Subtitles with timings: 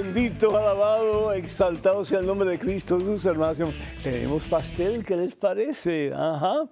[0.00, 3.74] Bendito, alabado, exaltado sea el nombre de Cristo, sus hermanos.
[4.00, 6.12] Tenemos pastel, ¿qué les parece?
[6.14, 6.70] Ajá.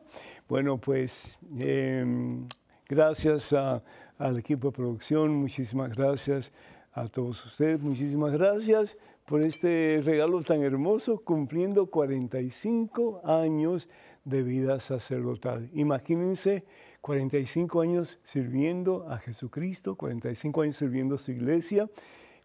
[0.49, 2.47] Bueno, pues em,
[2.89, 6.53] gracias al equipo de producción, muchísimas gracias
[6.93, 13.89] a todos ustedes, muchísimas gracias por este regalo tan hermoso, cumpliendo 45 años
[14.25, 15.69] de vida sacerdotal.
[15.75, 16.65] Imagínense
[17.01, 21.91] 45 años sirviendo a Jesucristo, 45 años sirviendo a su iglesia,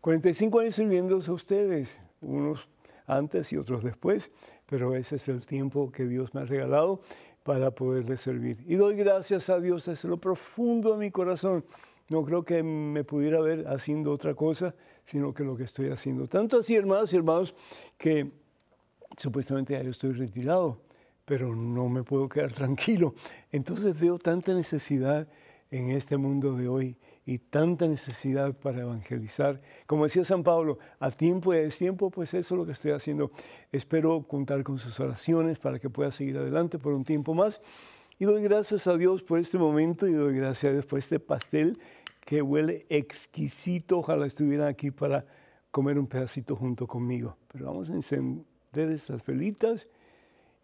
[0.01, 2.69] 45 años sirviendo a ustedes, unos
[3.07, 4.31] antes y otros después,
[4.65, 7.01] pero ese es el tiempo que Dios me ha regalado
[7.43, 8.57] para poderle servir.
[8.67, 11.65] Y doy gracias a Dios desde lo profundo de mi corazón.
[12.09, 16.27] No creo que me pudiera ver haciendo otra cosa, sino que lo que estoy haciendo.
[16.27, 17.55] Tanto así, hermanos y hermanos,
[17.97, 18.31] que
[19.17, 20.79] supuestamente ya yo estoy retirado
[21.31, 23.13] pero no me puedo quedar tranquilo.
[23.53, 25.29] Entonces veo tanta necesidad
[25.69, 26.97] en este mundo de hoy
[27.31, 29.61] y tanta necesidad para evangelizar.
[29.87, 32.91] Como decía San Pablo, a tiempo y a destiempo, pues eso es lo que estoy
[32.91, 33.31] haciendo.
[33.71, 37.61] Espero contar con sus oraciones para que pueda seguir adelante por un tiempo más.
[38.19, 41.21] Y doy gracias a Dios por este momento y doy gracias a Dios por este
[41.21, 41.79] pastel
[42.19, 43.99] que huele exquisito.
[43.99, 45.25] Ojalá estuvieran aquí para
[45.71, 47.37] comer un pedacito junto conmigo.
[47.47, 48.43] Pero vamos a encender
[48.91, 49.87] estas velitas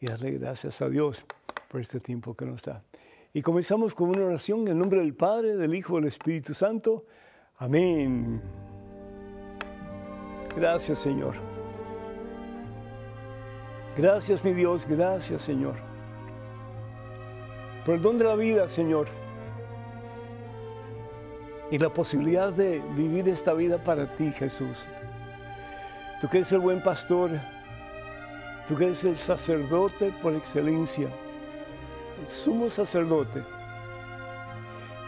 [0.01, 1.25] y darle gracias a Dios
[1.69, 2.83] por este tiempo que nos da.
[3.33, 7.05] Y comenzamos con una oración en el nombre del Padre, del Hijo del Espíritu Santo.
[7.57, 8.41] Amén.
[10.55, 11.35] Gracias Señor.
[13.95, 15.75] Gracias mi Dios, gracias Señor.
[17.85, 19.07] Por el don de la vida, Señor.
[21.69, 24.87] Y la posibilidad de vivir esta vida para ti, Jesús.
[26.21, 27.31] Tú que eres el buen pastor,
[28.67, 31.26] Tú que eres el sacerdote por excelencia, el
[32.27, 33.43] sumo sacerdote.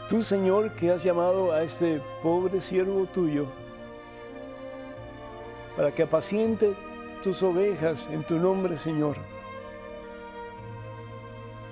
[0.08, 3.46] Tú, Señor, que has llamado a este pobre siervo tuyo
[5.76, 6.76] para que apaciente
[7.22, 9.18] tus ovejas en tu nombre, Señor.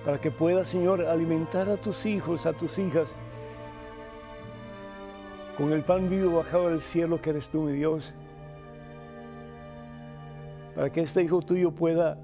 [0.05, 3.09] Para que pueda, Señor, alimentar a tus hijos, a tus hijas,
[5.57, 8.13] con el pan vivo bajado del cielo que eres tú, mi Dios
[10.77, 12.19] para que este hijo tuyo pueda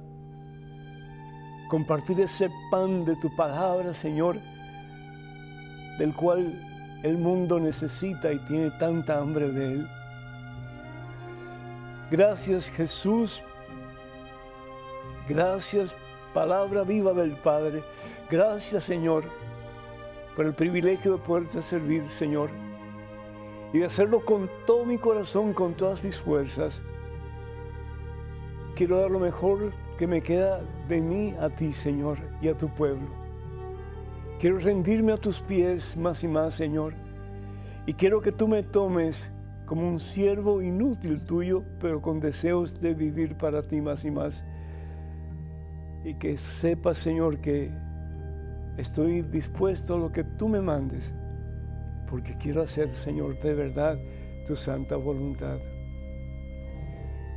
[1.68, 4.40] compartir ese pan de tu palabra, Señor,
[5.98, 6.60] del cual
[7.04, 9.90] el mundo necesita y tiene tanta hambre de él.
[12.10, 13.44] Gracias Jesús,
[15.28, 15.96] gracias
[16.34, 17.84] palabra viva del Padre,
[18.30, 19.24] gracias Señor
[20.36, 22.50] por el privilegio de poderte servir, Señor,
[23.72, 26.82] y de hacerlo con todo mi corazón, con todas mis fuerzas.
[28.76, 32.68] Quiero dar lo mejor que me queda de mí a ti, Señor, y a tu
[32.70, 33.08] pueblo.
[34.40, 36.94] Quiero rendirme a tus pies más y más, Señor,
[37.86, 39.30] y quiero que tú me tomes
[39.66, 44.44] como un siervo inútil tuyo, pero con deseos de vivir para ti más y más.
[46.04, 47.72] Y que sepas, Señor, que
[48.78, 51.14] estoy dispuesto a lo que tú me mandes,
[52.10, 53.98] porque quiero hacer, Señor, de verdad
[54.46, 55.60] tu santa voluntad.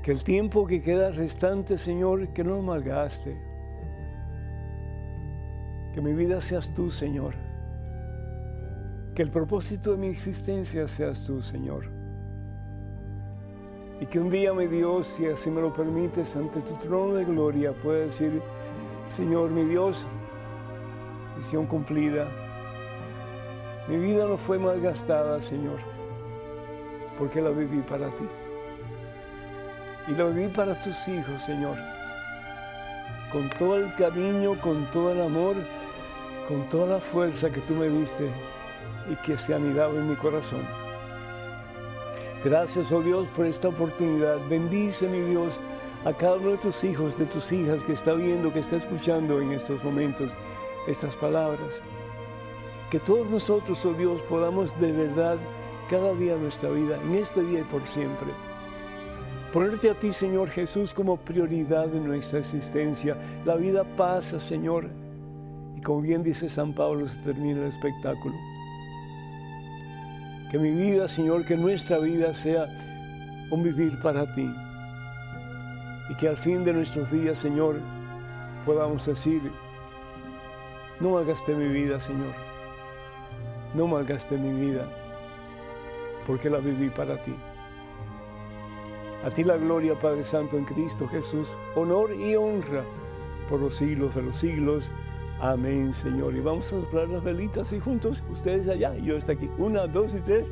[0.06, 3.37] Que el tiempo que queda restante, Señor, que no malgaste.
[5.93, 7.34] Que mi vida seas tú, Señor.
[9.17, 11.91] Que el propósito de mi existencia seas tú, Señor.
[14.00, 17.25] Y que un día, mi Dios, si así me lo permites, ante tu trono de
[17.25, 18.41] gloria, pueda decir,
[19.06, 20.06] Señor, mi Dios,
[21.37, 22.28] misión cumplida.
[23.88, 25.81] Mi vida no fue malgastada, Señor,
[27.19, 28.45] porque la viví para ti
[30.09, 31.77] y lo viví para tus hijos, Señor.
[33.33, 35.56] Con todo el cariño, con todo el amor,
[36.49, 38.31] con toda la fuerza que tú me diste
[39.11, 40.62] y que se ha anidado en mi corazón.
[42.44, 44.38] Gracias, oh Dios, por esta oportunidad.
[44.49, 45.61] Bendice, mi Dios,
[46.05, 49.41] a cada uno de tus hijos, de tus hijas que está viendo, que está escuchando
[49.41, 50.31] en estos momentos
[50.87, 51.82] estas palabras.
[52.91, 55.38] Que todos nosotros, oh Dios, podamos de verdad
[55.91, 58.29] cada día de nuestra vida, en este día y por siempre,
[59.52, 63.16] Ponerte a ti, Señor Jesús, como prioridad de nuestra existencia.
[63.44, 64.90] La vida pasa, Señor.
[65.76, 68.34] Y como bien dice San Pablo, se termina el espectáculo.
[70.50, 72.66] Que mi vida, Señor, que nuestra vida sea
[73.50, 74.52] un vivir para ti.
[76.10, 77.76] Y que al fin de nuestros días, Señor,
[78.64, 79.40] podamos decir,
[81.00, 82.34] no malgaste mi vida, Señor.
[83.75, 84.88] No malgaste mi vida,
[86.26, 87.34] porque la viví para ti.
[89.24, 92.84] A ti la gloria, Padre Santo, en Cristo Jesús, honor y honra
[93.48, 94.90] por los siglos de los siglos.
[95.40, 96.34] Amén, Señor.
[96.34, 99.50] Y vamos a soplar las velitas y juntos, ustedes allá y yo está aquí.
[99.58, 100.46] Una, dos y tres.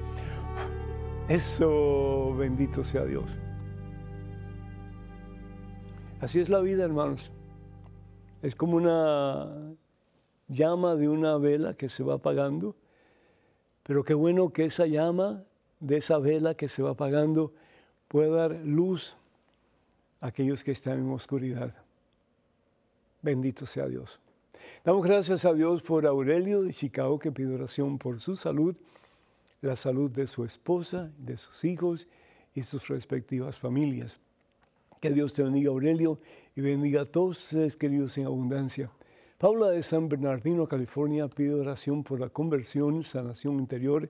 [1.28, 3.38] Eso, bendito sea Dios.
[6.20, 7.30] Así es la vida, hermanos.
[8.42, 9.74] Es como una
[10.48, 12.76] llama de una vela que se va apagando,
[13.82, 15.44] pero qué bueno que esa llama
[15.80, 17.52] de esa vela que se va apagando
[18.14, 19.16] pueda dar luz
[20.20, 21.74] a aquellos que están en oscuridad.
[23.22, 24.20] Bendito sea Dios.
[24.84, 28.76] Damos gracias a Dios por Aurelio de Chicago que pide oración por su salud,
[29.62, 32.06] la salud de su esposa, de sus hijos
[32.54, 34.20] y sus respectivas familias.
[35.00, 36.20] Que Dios te bendiga, Aurelio,
[36.54, 38.92] y bendiga a todos ustedes queridos en abundancia.
[39.38, 44.08] Paula de San Bernardino, California, pide oración por la conversión, sanación interior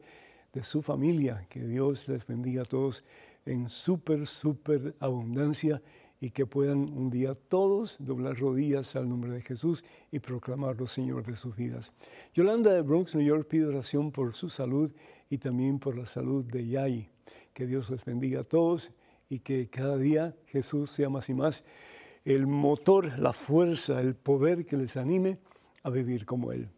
[0.53, 1.47] de su familia.
[1.49, 3.03] Que Dios les bendiga a todos
[3.47, 5.83] en súper, súper abundancia
[6.21, 11.27] y que puedan un día todos doblar rodillas al nombre de Jesús y proclamarlo Señor
[11.27, 11.93] de sus vidas.
[12.33, 14.91] Yolanda de Bronx, New York, pide oración por su salud
[15.29, 17.11] y también por la salud de Yai.
[17.53, 18.91] Que Dios les bendiga a todos
[19.29, 21.65] y que cada día Jesús sea más y más
[22.25, 25.39] el motor, la fuerza, el poder que les anime
[25.83, 26.69] a vivir como Él.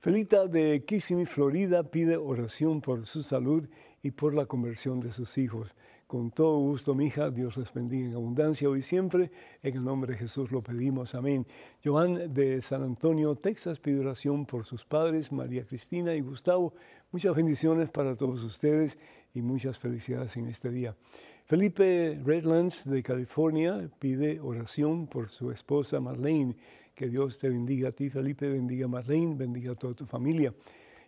[0.00, 3.68] Felita de Kissimmee, Florida, pide oración por su salud
[4.02, 5.74] y por la conversión de sus hijos.
[6.14, 9.32] Con todo gusto, mi hija, Dios les bendiga en abundancia hoy y siempre.
[9.64, 11.12] En el nombre de Jesús lo pedimos.
[11.16, 11.44] Amén.
[11.84, 16.72] Joan de San Antonio, Texas, pide oración por sus padres, María Cristina y Gustavo.
[17.10, 18.96] Muchas bendiciones para todos ustedes
[19.34, 20.94] y muchas felicidades en este día.
[21.46, 26.54] Felipe Redlands de California pide oración por su esposa Marlene.
[26.94, 30.54] Que Dios te bendiga a ti, Felipe, bendiga a Marlene, bendiga a toda tu familia.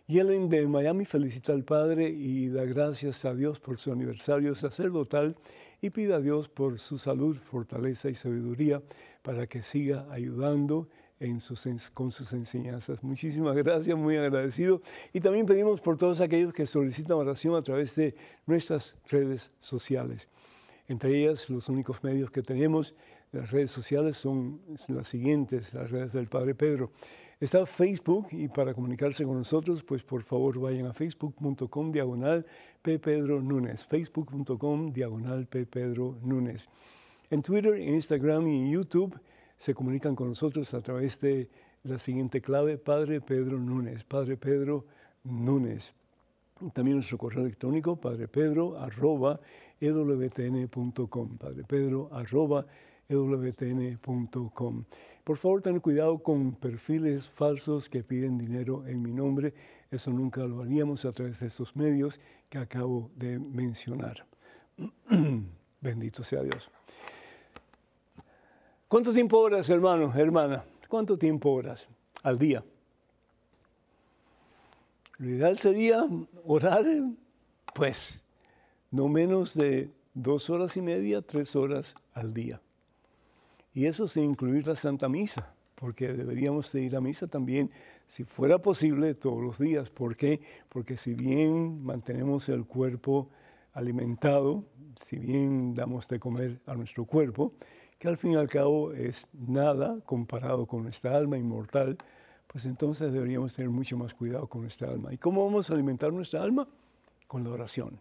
[0.09, 5.35] Yellen de Miami felicita al Padre y da gracias a Dios por su aniversario sacerdotal
[5.81, 8.81] y pide a Dios por su salud, fortaleza y sabiduría
[9.21, 10.87] para que siga ayudando
[11.93, 13.03] con sus enseñanzas.
[13.03, 14.81] Muchísimas gracias, muy agradecido.
[15.11, 18.15] Y también pedimos por todos aquellos que solicitan oración a través de
[18.45, 20.29] nuestras redes sociales.
[20.87, 22.95] Entre ellas, los únicos medios que tenemos,
[23.33, 26.91] las redes sociales son las siguientes, las redes del Padre Pedro.
[27.39, 32.43] Está Facebook y para comunicarse con nosotros, pues por favor vayan a facebook.com diagonal
[33.77, 35.47] facebook.com diagonal.
[37.29, 39.19] En Twitter, Instagram y YouTube
[39.57, 41.49] se comunican con nosotros a través de
[41.83, 44.85] la siguiente clave, Padre Pedro Núñez, Padre Pedro
[45.23, 45.93] Núñez.
[46.73, 49.39] También nuestro correo electrónico, padrepedro, arroba,
[49.79, 52.65] ewtn.com, padrepedro, arroba,
[53.07, 54.85] ewtn.com.
[55.27, 59.53] Por favor, ten cuidado con perfiles falsos que piden dinero en mi nombre.
[59.91, 62.17] Eso nunca lo haríamos a través de estos medios
[62.49, 64.25] que acabo de mencionar.
[65.81, 66.71] Bendito sea Dios.
[68.87, 70.63] ¿Cuánto tiempo oras, hermano, hermana?
[70.87, 71.89] ¿Cuánto tiempo oras
[72.23, 72.63] al día?
[75.17, 76.05] Lo ideal sería
[76.45, 76.85] orar,
[77.75, 78.23] pues,
[78.91, 82.61] no menos de dos horas y media, tres horas al día.
[83.77, 87.69] Y eso sin incluir la Santa Misa, porque deberíamos de ir a misa también,
[88.07, 89.91] si fuera posible, todos los días.
[89.91, 90.41] ¿Por qué?
[90.67, 93.29] Porque si bien mantenemos el cuerpo
[93.73, 94.63] alimentado,
[94.95, 97.53] si bien damos de comer a nuestro cuerpo,
[97.99, 101.99] que al fin y al cabo es nada comparado con nuestra alma inmortal,
[102.47, 105.13] pues entonces deberíamos tener mucho más cuidado con nuestra alma.
[105.13, 106.67] ¿Y cómo vamos a alimentar nuestra alma?
[107.27, 107.99] Con la oración.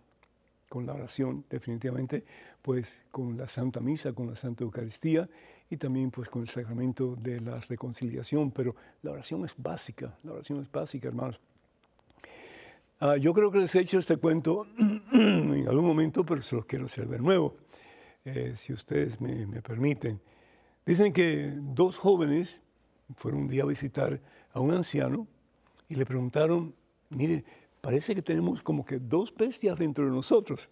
[0.70, 2.24] Con la oración, definitivamente,
[2.62, 5.28] pues con la Santa Misa, con la Santa Eucaristía
[5.70, 8.50] y también pues con el sacramento de la reconciliación.
[8.50, 11.40] Pero la oración es básica, la oración es básica, hermanos.
[12.98, 14.66] Ah, yo creo que les he hecho este cuento
[15.12, 17.56] en algún momento, pero se lo quiero hacer de nuevo.
[18.24, 20.20] Eh, si ustedes me, permiten.
[20.84, 22.60] Dicen que dos jóvenes
[23.14, 24.20] fueron un día a visitar
[24.52, 25.28] a un anciano
[25.88, 26.74] y le preguntaron,
[27.10, 27.44] mire,
[27.80, 30.68] parece que tenemos como que dos bestias dentro de nosotros.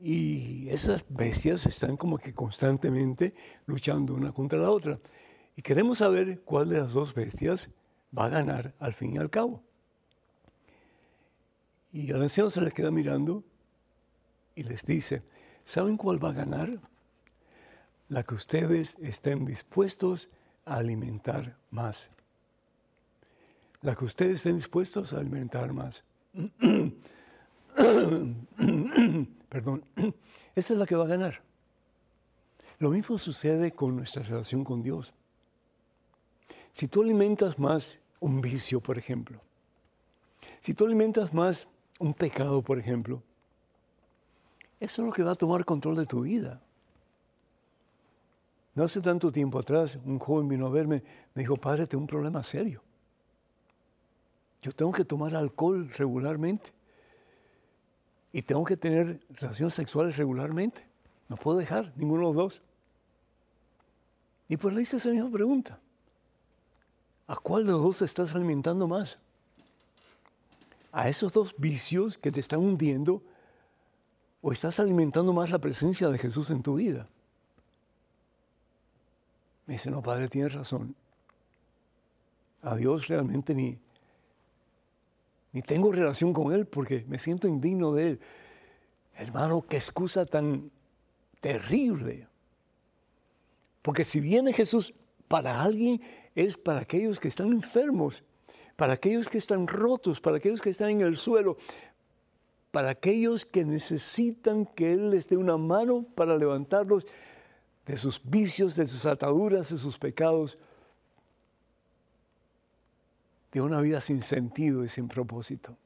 [0.00, 3.34] Y esas bestias están como que constantemente
[3.66, 4.98] luchando una contra la otra.
[5.56, 7.70] Y queremos saber cuál de las dos bestias
[8.16, 9.62] va a ganar al fin y al cabo.
[11.92, 13.42] Y al anciano se les queda mirando
[14.54, 15.22] y les dice,
[15.64, 16.80] ¿Saben cuál va a ganar?
[18.08, 20.28] La que ustedes estén dispuestos
[20.64, 22.10] a alimentar más.
[23.80, 26.02] La que ustedes estén dispuestos a alimentar más.
[29.48, 29.84] Perdón.
[30.54, 31.42] Esta es la que va a ganar.
[32.78, 35.14] Lo mismo sucede con nuestra relación con Dios.
[36.72, 39.40] Si tú alimentas más un vicio, por ejemplo,
[40.60, 43.22] si tú alimentas más un pecado, por ejemplo,
[44.78, 46.62] eso es lo que va a tomar control de tu vida.
[48.74, 51.02] No hace tanto tiempo atrás, un joven vino a verme,
[51.34, 52.82] me dijo, padre, tengo un problema serio.
[54.62, 56.72] Yo tengo que tomar alcohol regularmente.
[58.32, 60.86] Y tengo que tener relaciones sexuales regularmente.
[61.28, 62.62] No puedo dejar ninguno de los dos.
[64.48, 65.78] Y pues le hice esa misma pregunta.
[67.26, 69.18] ¿A cuál de los dos estás alimentando más?
[70.92, 73.22] ¿A esos dos vicios que te están hundiendo
[74.42, 77.08] o estás alimentando más la presencia de Jesús en tu vida?
[79.66, 80.96] Me dice, no, padre, tienes razón.
[82.62, 83.78] A Dios realmente ni,
[85.52, 88.20] ni tengo relación con Él porque me siento indigno de Él.
[89.14, 90.70] Hermano, qué excusa tan
[91.40, 92.28] terrible.
[93.82, 94.94] Porque si viene Jesús
[95.28, 96.00] para alguien,
[96.34, 98.22] es para aquellos que están enfermos,
[98.76, 101.56] para aquellos que están rotos, para aquellos que están en el suelo,
[102.70, 107.06] para aquellos que necesitan que Él les dé una mano para levantarlos
[107.86, 110.58] de sus vicios, de sus ataduras, de sus pecados,
[113.52, 115.76] de una vida sin sentido y sin propósito.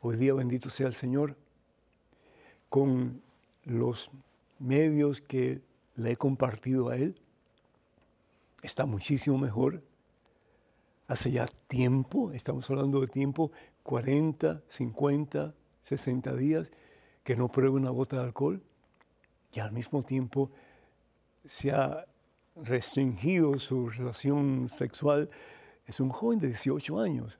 [0.00, 1.36] Hoy día bendito sea el Señor,
[2.68, 3.22] con
[3.64, 4.10] los
[4.58, 5.62] medios que
[5.96, 7.18] le he compartido a Él,
[8.62, 9.82] está muchísimo mejor.
[11.06, 13.52] Hace ya tiempo, estamos hablando de tiempo,
[13.82, 16.70] 40, 50, 60 días,
[17.22, 18.62] que no prueba una gota de alcohol
[19.52, 20.50] y al mismo tiempo
[21.44, 22.06] se ha
[22.56, 25.30] restringido su relación sexual.
[25.86, 27.38] Es un joven de 18 años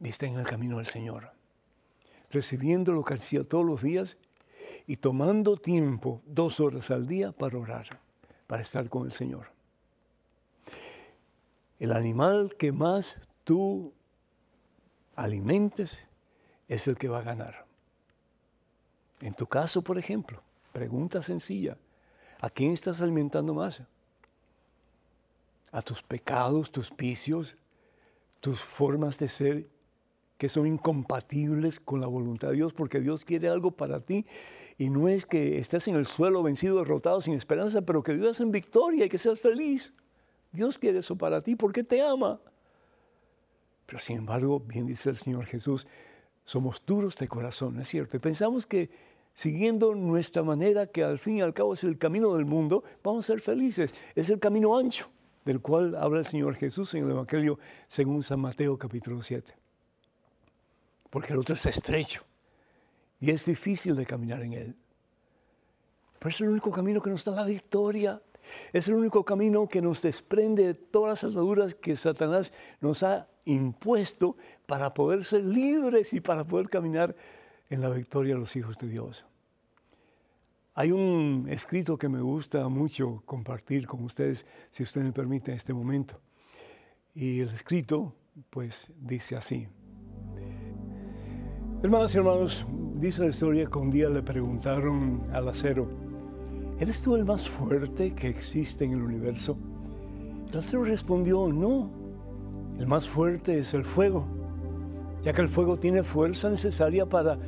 [0.00, 1.32] y está en el camino del Señor,
[2.30, 4.16] recibiendo lo que hacía todos los días
[4.86, 8.00] y tomando tiempo, dos horas al día, para orar,
[8.46, 9.50] para estar con el Señor.
[11.78, 13.92] El animal que más tú
[15.14, 16.04] alimentes
[16.68, 17.66] es el que va a ganar.
[19.20, 21.76] En tu caso, por ejemplo, pregunta sencilla,
[22.40, 23.82] ¿a quién estás alimentando más?
[25.76, 27.54] ¿A tus pecados, tus vicios,
[28.40, 29.68] tus formas de ser
[30.38, 32.72] que son incompatibles con la voluntad de Dios?
[32.72, 34.24] Porque Dios quiere algo para ti
[34.78, 38.40] y no es que estés en el suelo vencido, derrotado, sin esperanza, pero que vivas
[38.40, 39.92] en victoria y que seas feliz.
[40.50, 42.40] Dios quiere eso para ti porque te ama.
[43.84, 45.86] Pero sin embargo, bien dice el Señor Jesús,
[46.46, 48.16] somos duros de corazón, es cierto.
[48.16, 48.88] Y pensamos que
[49.34, 53.26] siguiendo nuestra manera, que al fin y al cabo es el camino del mundo, vamos
[53.26, 53.92] a ser felices.
[54.14, 55.10] Es el camino ancho
[55.46, 59.54] del cual habla el Señor Jesús en el Evangelio según San Mateo capítulo 7.
[61.08, 62.24] Porque el otro es estrecho
[63.20, 64.76] y es difícil de caminar en él.
[66.18, 68.20] Pero es el único camino que nos da la victoria.
[68.72, 73.28] Es el único camino que nos desprende de todas las ataduras que Satanás nos ha
[73.44, 74.36] impuesto
[74.66, 77.14] para poder ser libres y para poder caminar
[77.70, 79.24] en la victoria de los hijos de Dios.
[80.78, 85.56] Hay un escrito que me gusta mucho compartir con ustedes, si usted me permite en
[85.56, 86.20] este momento.
[87.14, 88.12] Y el escrito,
[88.50, 89.66] pues, dice así.
[91.82, 92.66] Hermanas y hermanos,
[92.96, 95.88] dice la historia que un día le preguntaron al acero,
[96.78, 99.56] ¿eres tú el más fuerte que existe en el universo?
[100.52, 101.90] El acero respondió, no,
[102.78, 104.26] el más fuerte es el fuego,
[105.22, 107.38] ya que el fuego tiene fuerza necesaria para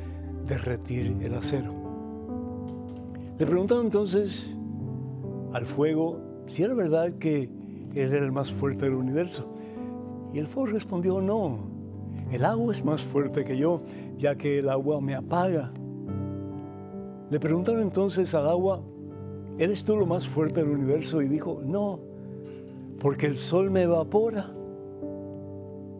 [0.47, 1.78] derretir el acero.
[3.39, 4.57] Le preguntaron entonces
[5.53, 7.43] al fuego si era verdad que
[7.95, 9.49] él era el más fuerte del universo.
[10.33, 11.59] Y el fuego respondió, no,
[12.31, 13.81] el agua es más fuerte que yo,
[14.17, 15.71] ya que el agua me apaga.
[17.29, 18.81] Le preguntaron entonces al agua,
[19.57, 21.21] ¿eres tú lo más fuerte del universo?
[21.21, 22.01] Y dijo, no,
[22.99, 24.51] porque el sol me evapora.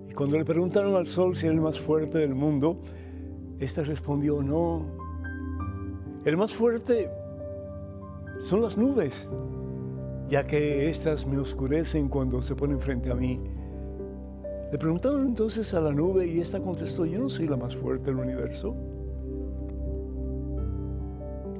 [0.10, 2.82] Y cuando le preguntaron al sol si era el más fuerte del mundo,
[3.60, 4.84] éste respondió, no,
[6.26, 7.10] el más fuerte
[8.40, 9.30] son las nubes,
[10.30, 13.40] ya que éstas me oscurecen cuando se ponen frente a mí.
[14.72, 18.06] Le preguntaron entonces a la nube y esta contestó, yo no soy la más fuerte
[18.06, 18.76] del universo.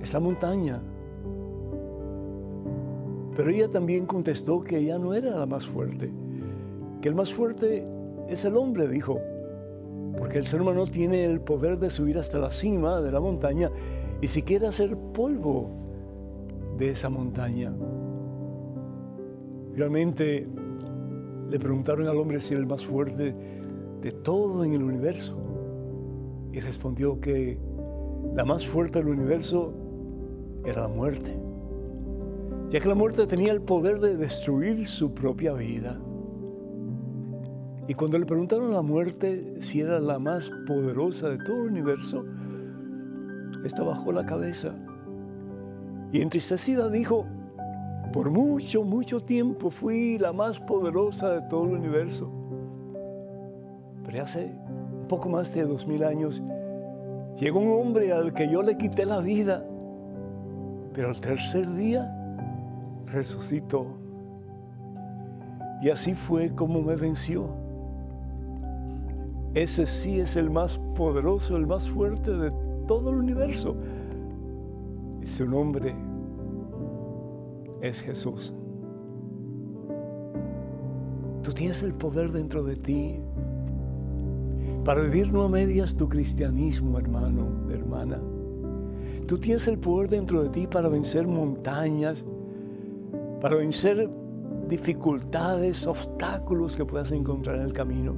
[0.02, 0.82] Es la montaña.
[3.36, 6.12] Pero ella también contestó que ella no era la más fuerte,
[7.02, 7.86] que el más fuerte
[8.28, 9.20] es el hombre, dijo,
[10.18, 13.72] porque el ser humano tiene el poder de subir hasta la cima de la montaña
[14.22, 15.89] y si quiere hacer polvo
[16.80, 17.74] de esa montaña.
[19.76, 20.48] Realmente
[21.50, 23.36] le preguntaron al hombre si era el más fuerte
[24.02, 25.38] de todo en el universo.
[26.54, 27.60] Y respondió que
[28.34, 29.74] la más fuerte del universo
[30.66, 31.38] era la muerte,
[32.72, 36.00] ya que la muerte tenía el poder de destruir su propia vida.
[37.88, 41.72] Y cuando le preguntaron a la muerte si era la más poderosa de todo el
[41.72, 42.24] universo,
[43.64, 44.76] esta bajó la cabeza
[46.12, 47.26] y entristecida dijo,
[48.12, 52.30] por mucho, mucho tiempo fui la más poderosa de todo el universo.
[54.06, 54.52] Pero hace
[55.02, 56.42] un poco más de dos mil años,
[57.38, 59.64] llegó un hombre al que yo le quité la vida,
[60.94, 62.12] pero al tercer día
[63.06, 63.86] resucitó.
[65.82, 67.48] Y así fue como me venció.
[69.54, 72.52] Ese sí es el más poderoso, el más fuerte de
[72.88, 73.76] todo el universo.
[75.22, 75.96] Y su nombre
[77.82, 78.54] es Jesús.
[81.44, 83.20] Tú tienes el poder dentro de ti
[84.84, 88.20] para vivir no a medias tu cristianismo, hermano, hermana.
[89.28, 92.24] Tú tienes el poder dentro de ti para vencer montañas,
[93.42, 94.10] para vencer
[94.68, 98.16] dificultades, obstáculos que puedas encontrar en el camino.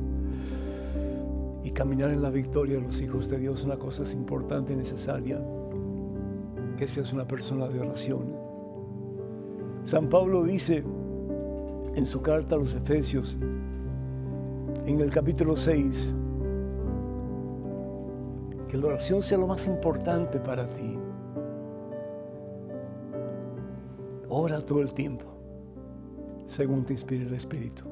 [1.64, 4.76] Y caminar en la victoria de los hijos de Dios es una cosa importante y
[4.76, 5.40] necesaria.
[6.82, 8.36] Que seas una persona de oración.
[9.84, 10.84] San Pablo dice,
[11.94, 13.38] en su carta a los Efesios,
[14.88, 16.12] en el capítulo 6,
[18.68, 20.98] que la oración sea lo más importante para ti.
[24.30, 25.26] Ora todo el tiempo,
[26.48, 27.84] según te inspire el Espíritu.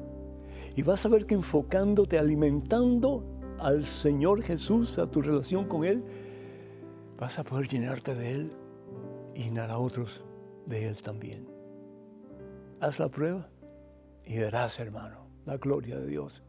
[0.74, 3.22] Y vas a ver que enfocándote, alimentando
[3.60, 6.02] al Señor Jesús, a tu relación con Él,
[7.20, 8.59] vas a poder llenarte de Él
[9.40, 10.20] y llenar a otros
[10.66, 11.48] de Él también.
[12.78, 13.48] Haz la prueba
[14.24, 16.42] y verás, hermano, la gloria de Dios.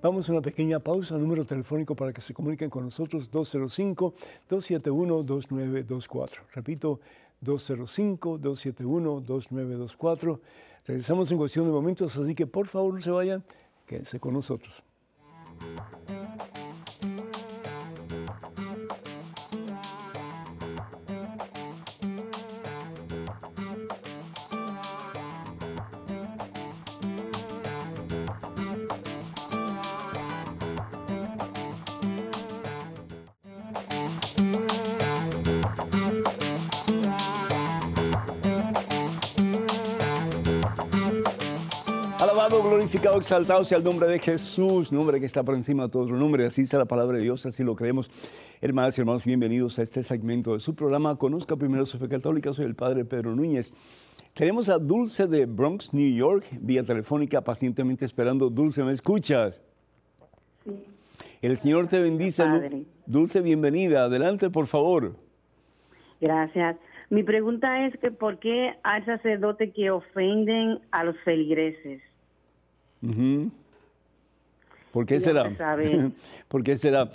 [0.00, 6.30] Vamos a una pequeña pausa, número telefónico para que se comuniquen con nosotros, 205-271-2924.
[6.54, 7.00] Repito,
[7.42, 10.38] 205-271-2924.
[10.86, 13.42] Regresamos en cuestión de momentos, así que por favor no se vayan,
[13.84, 14.84] quédense con nosotros.
[42.68, 46.16] Glorificado, exaltado sea el nombre de Jesús, nombre que está por encima de todo otro
[46.16, 46.44] nombre.
[46.44, 48.10] Así sea la palabra de Dios, así lo creemos.
[48.60, 51.16] Hermanas y hermanos, bienvenidos a este segmento de su programa.
[51.16, 52.52] Conozca primero su fe católica.
[52.52, 53.72] Soy el padre Pedro Núñez.
[54.34, 58.50] Tenemos a Dulce de Bronx, New York, vía telefónica, pacientemente esperando.
[58.50, 59.62] Dulce, ¿me escuchas?
[60.64, 60.84] Sí.
[61.40, 62.44] El Señor te bendice.
[63.06, 64.04] Dulce, bienvenida.
[64.04, 65.14] Adelante, por favor.
[66.20, 66.76] Gracias.
[67.08, 72.02] Mi pregunta es que ¿por qué hay sacerdotes que ofenden a los feligreses?
[74.92, 75.50] ¿Por qué será?
[76.48, 77.10] ¿Por qué será?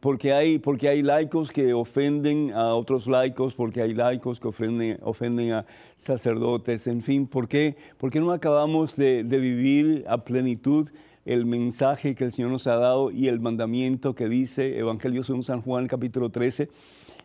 [0.00, 4.98] Porque, hay, porque hay laicos que ofenden a otros laicos, porque hay laicos que ofenden,
[5.02, 10.88] ofenden a sacerdotes, en fin, ¿por qué, ¿Por qué no acabamos de, vivir a plenitud
[11.24, 15.42] el mensaje que el Señor nos ha dado y el mandamiento que dice Evangelio según
[15.42, 16.68] San Juan capítulo 13,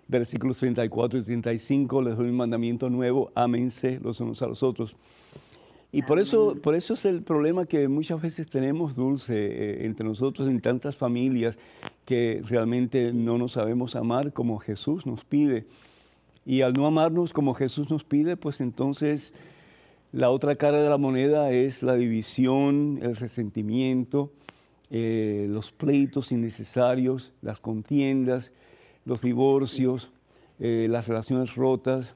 [0.07, 4.95] versículos 34 y 35, les doy un mandamiento nuevo, ámense los unos a los otros.
[5.93, 10.05] Y por eso, por eso es el problema que muchas veces tenemos, Dulce, eh, entre
[10.05, 11.59] nosotros, en tantas familias,
[12.05, 15.65] que realmente no nos sabemos amar como Jesús nos pide.
[16.45, 19.33] Y al no amarnos como Jesús nos pide, pues entonces
[20.13, 24.31] la otra cara de la moneda es la división, el resentimiento,
[24.89, 28.51] eh, los pleitos innecesarios, las contiendas,
[29.05, 30.11] los divorcios,
[30.59, 32.15] eh, las relaciones rotas,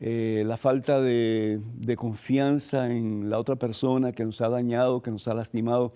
[0.00, 1.60] eh, la falta de,
[1.96, 5.92] confianza en la otra persona que nos ha dañado, que nos ha lastimado.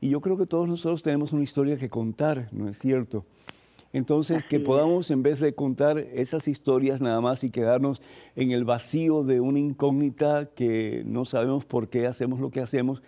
[0.00, 3.24] Y yo creo que todos nosotros tenemos una historia que contar, ¿no es cierto?
[3.92, 8.00] Entonces, que podamos, en vez de contar esas historias nada más y quedarnos
[8.36, 13.02] en el vacío de una incógnita que no sabemos por qué hacemos lo que hacemos,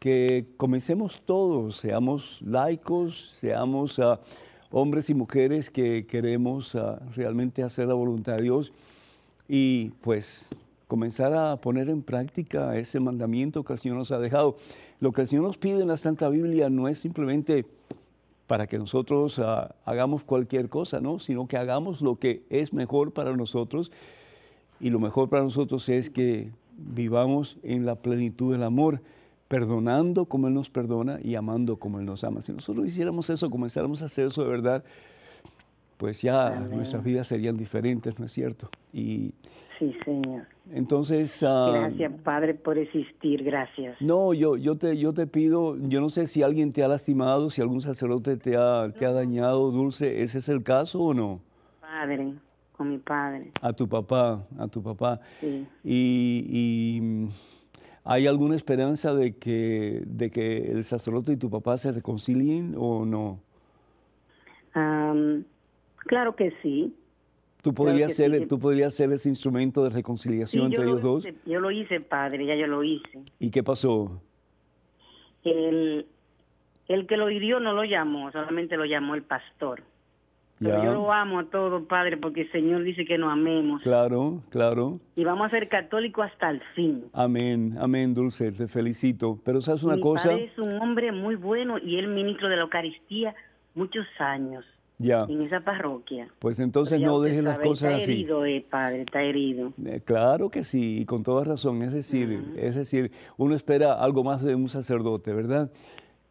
[0.00, 4.20] que comencemos todos, seamos laicos, seamos ah,
[4.72, 8.72] hombres y mujeres que queremos ah, realmente hacer la voluntad de Dios
[9.48, 10.48] y pues
[10.88, 14.56] comenzar a poner en práctica ese mandamiento que el Señor nos ha dejado.
[15.00, 17.66] Lo que el Señor nos pide en la Santa Biblia no es simplemente
[18.46, 21.18] para que nosotros ah, hagamos cualquier cosa, ¿no?
[21.18, 23.90] sino que hagamos lo que es mejor para nosotros.
[24.80, 29.00] Y lo mejor para nosotros es que vivamos en la plenitud del amor,
[29.48, 32.42] perdonando como Él nos perdona y amando como Él nos ama.
[32.42, 34.84] Si nosotros hiciéramos eso, comenzáramos a hacer eso de verdad,
[35.96, 38.68] pues ya nuestras vidas serían diferentes, ¿no es cierto?
[38.92, 39.34] Y
[39.78, 40.46] sí, Señor.
[40.72, 41.42] Entonces...
[41.42, 44.00] Ah, gracias, Padre, por existir, gracias.
[44.00, 47.50] No, yo, yo, te, yo te pido, yo no sé si alguien te ha lastimado,
[47.50, 51.40] si algún sacerdote te ha, te ha dañado, Dulce, ¿ese es el caso o no?
[51.80, 52.34] Padre,
[52.76, 53.52] con mi padre.
[53.62, 55.20] A tu papá, a tu papá.
[55.40, 55.66] Sí.
[55.84, 57.28] Y, y
[58.04, 63.06] ¿hay alguna esperanza de que, de que el sacerdote y tu papá se reconcilien o
[63.06, 63.40] no?
[66.06, 66.94] Claro que sí.
[67.62, 71.26] ¿Tú podrías, ser, ¿Tú podrías ser ese instrumento de reconciliación entre ellos dos?
[71.44, 73.24] yo lo hice, padre, ya yo lo hice.
[73.40, 74.22] ¿Y qué pasó?
[75.42, 76.06] El,
[76.86, 79.82] el que lo hirió no lo llamó, solamente lo llamó el pastor.
[80.58, 83.82] Pero yo lo amo a todo, Padre, porque el Señor dice que nos amemos.
[83.82, 85.00] Claro, claro.
[85.14, 87.04] Y vamos a ser católicos hasta el fin.
[87.12, 89.38] Amén, amén, Dulce, te felicito.
[89.44, 90.30] Pero sabes una cosa.
[90.30, 93.34] Padre es un hombre muy bueno y él ministro de la Eucaristía
[93.74, 94.64] muchos años.
[94.98, 95.26] Ya.
[95.28, 96.28] En esa parroquia.
[96.38, 98.02] Pues entonces no dejes las cosas así.
[98.02, 99.72] Está herido, eh, padre, está herido.
[99.84, 101.82] Eh, claro que sí, y con toda razón.
[101.82, 105.70] Es decir, es decir, uno espera algo más de un sacerdote, ¿verdad?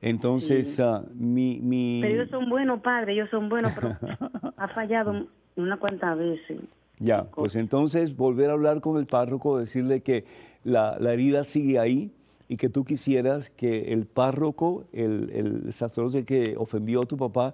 [0.02, 2.00] Entonces, ah, mi, mi...
[2.02, 3.98] Pero ellos son buenos, padre, ellos son buenos, pero
[4.58, 6.60] ha fallado una cuantas veces.
[7.00, 10.26] Ya, pues entonces volver a hablar con el párroco, decirle que
[10.64, 12.12] la, la herida sigue ahí
[12.48, 17.54] y que tú quisieras que el párroco, el, el sacerdote que ofendió a tu papá,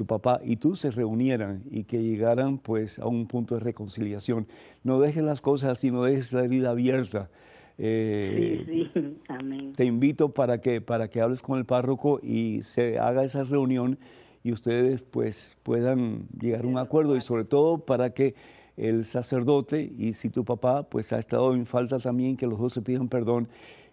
[0.00, 4.46] tu papá y tú se reunieran y que llegaran pues a un punto de reconciliación.
[4.82, 7.28] No dejes las cosas así, no dejes la herida abierta.
[7.76, 9.18] Eh, sí, sí.
[9.28, 9.74] Amén.
[9.76, 13.98] Te invito para que, para que hables con el párroco y se haga esa reunión
[14.42, 18.34] y ustedes pues puedan llegar a un acuerdo y sobre todo para que
[18.78, 22.72] el sacerdote y si tu papá pues ha estado en falta también que los dos
[22.72, 23.48] se pidan perdón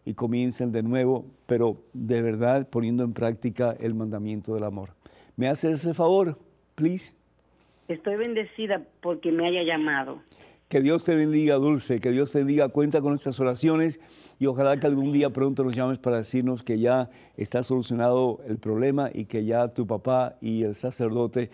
[0.06, 4.92] y comiencen de nuevo, pero de verdad poniendo en práctica el mandamiento del amor.
[5.38, 6.36] ¿Me haces ese favor,
[6.74, 7.16] please?
[7.88, 10.20] Estoy bendecida porque me haya llamado.
[10.68, 14.00] Que Dios te bendiga, Dulce, que Dios te bendiga, cuenta con nuestras oraciones
[14.40, 18.58] y ojalá que algún día pronto nos llames para decirnos que ya está solucionado el
[18.58, 21.52] problema y que ya tu papá y el sacerdote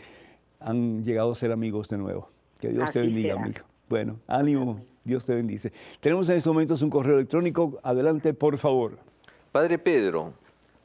[0.61, 2.29] han llegado a ser amigos de nuevo.
[2.61, 3.59] Que Dios te bendiga, amigo.
[3.89, 5.73] Bueno, ánimo, Dios te bendice.
[5.99, 8.97] Tenemos en estos momentos un correo electrónico, adelante por favor.
[9.51, 10.33] Padre Pedro,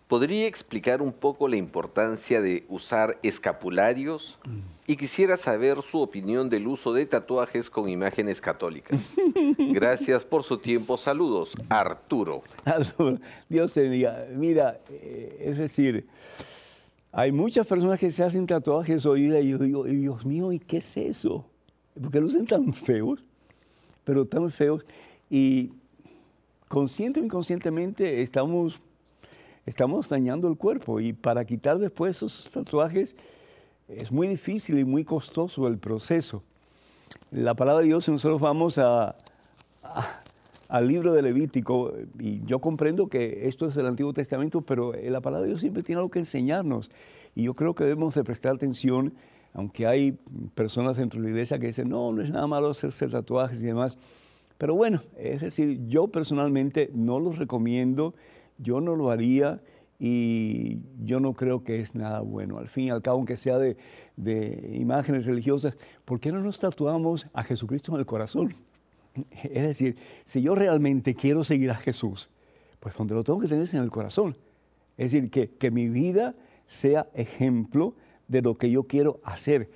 [0.08, 4.38] ¿podría explicar un poco la importancia de usar escapularios?
[4.90, 9.12] y quisiera saber su opinión del uso de tatuajes con imágenes católicas.
[9.58, 10.96] Gracias por su tiempo.
[10.96, 12.42] Saludos, Arturo.
[12.64, 13.18] Arturo,
[13.50, 14.26] Dios te bendiga.
[14.34, 16.06] Mira, eh, es decir,
[17.12, 20.78] hay muchas personas que se hacen tatuajes hoy y yo digo, Dios mío, ¿y qué
[20.78, 21.44] es eso?
[22.00, 23.22] Porque lucen tan feos,
[24.04, 24.86] pero tan feos.
[25.28, 25.70] Y
[26.66, 28.80] consciente o inconscientemente estamos,
[29.68, 31.00] estamos dañando el cuerpo.
[31.00, 33.16] Y para quitar después esos tatuajes
[33.88, 36.42] es muy difícil y muy costoso el proceso.
[37.30, 39.16] La palabra de Dios, nosotros vamos a,
[40.68, 45.20] al libro de Levítico, y yo comprendo que esto es del Antiguo Testamento, pero la
[45.20, 46.90] palabra de Dios siempre tiene algo que enseñarnos.
[47.34, 49.14] Y yo creo que debemos de prestar atención,
[49.54, 50.18] aunque hay
[50.54, 53.66] personas dentro de la iglesia que dicen, no, no es nada malo hacerse tatuajes y
[53.66, 53.96] demás.
[54.58, 58.14] Pero bueno, es decir, yo personalmente no los recomiendo,
[58.58, 59.60] yo no lo haría
[59.98, 62.58] y yo no creo que es nada bueno.
[62.58, 63.76] Al fin y al cabo, aunque sea de,
[64.74, 68.54] imágenes religiosas, ¿por qué no nos tatuamos a Jesucristo en el corazón?
[69.42, 72.28] Es decir, si yo realmente quiero seguir a Jesús,
[72.78, 74.36] pues donde lo tengo que tener es en el corazón.
[74.96, 76.36] Es decir, que, que mi vida
[76.68, 77.94] sea ejemplo
[78.28, 79.70] de lo que yo quiero hacer.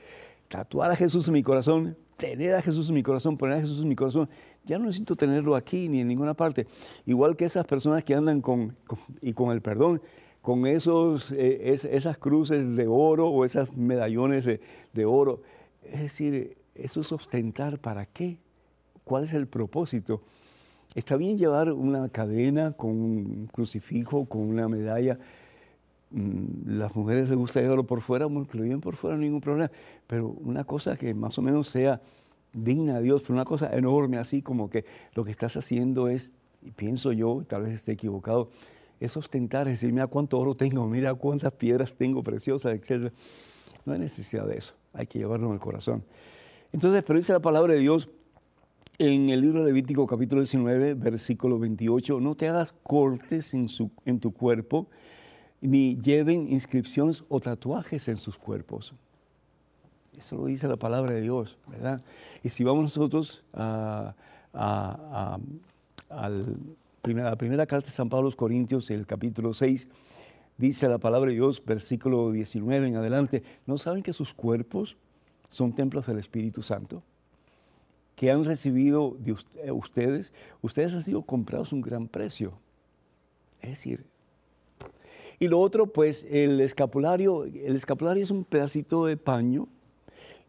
[0.49, 3.83] Tatuar a Jesús en mi corazón, tener a Jesús en mi corazón, poner a Jesús
[3.83, 4.29] en mi corazón,
[4.65, 6.67] ya no necesito tenerlo aquí ni en ninguna parte.
[7.07, 8.77] Igual que esas personas que andan con,
[9.21, 10.01] y con el perdón,
[10.41, 14.61] con esos, eh, esas cruces de oro o esas medallones de,
[14.93, 15.43] de, oro.
[15.85, 18.39] Es decir, eso es ostentar para qué,
[19.05, 20.23] cuál es el propósito.
[20.95, 25.19] Está bien llevar una cadena con un crucifijo, con una medalla.
[26.11, 29.71] Mm, las mujeres les gusta llevarlo por fuera, lo lleven por fuera, ningún problema.
[30.07, 32.01] Pero una cosa que más o menos sea
[32.53, 34.85] digna de Dios, pero una cosa enorme así como que
[35.15, 38.51] lo que estás haciendo es, y pienso yo, tal vez esté equivocado,
[39.01, 43.13] es ostentar, es decir, mira cuánto oro tengo, mira cuántas piedras tengo preciosas, etc.
[43.85, 46.05] No hay necesidad de eso, hay que llevarlo en el corazón.
[46.73, 48.09] Entonces, pero dice la palabra de Dios
[48.99, 53.91] en el libro de Levítico capítulo 19, versículo 28, no te hagas cortes en, su,
[54.05, 54.87] en tu cuerpo,
[55.61, 58.95] ni lleven inscripciones o tatuajes en sus cuerpos.
[60.19, 62.03] Eso lo dice la palabra de Dios, ¿verdad?
[62.43, 64.15] Y si vamos nosotros a,
[64.53, 65.39] a,
[67.05, 69.89] la primera carta de San Pablo a los Corintios, el capítulo 6,
[70.59, 74.97] dice la palabra de Dios, versículo 19 en adelante, ¿no saben que sus cuerpos
[75.49, 77.03] son templos del Espíritu Santo?
[78.23, 82.53] que han recibido de eh, ustedes, ustedes han sido comprados un gran precio.
[83.61, 84.05] Es decir,
[85.39, 89.67] y lo otro, pues el escapulario, el escapulario es un pedacito de paño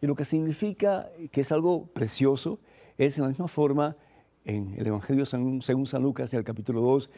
[0.03, 2.59] y lo que significa que es algo precioso
[2.97, 3.95] es en la misma forma
[4.43, 7.09] en el Evangelio según, San Lucas, en el capítulo 2,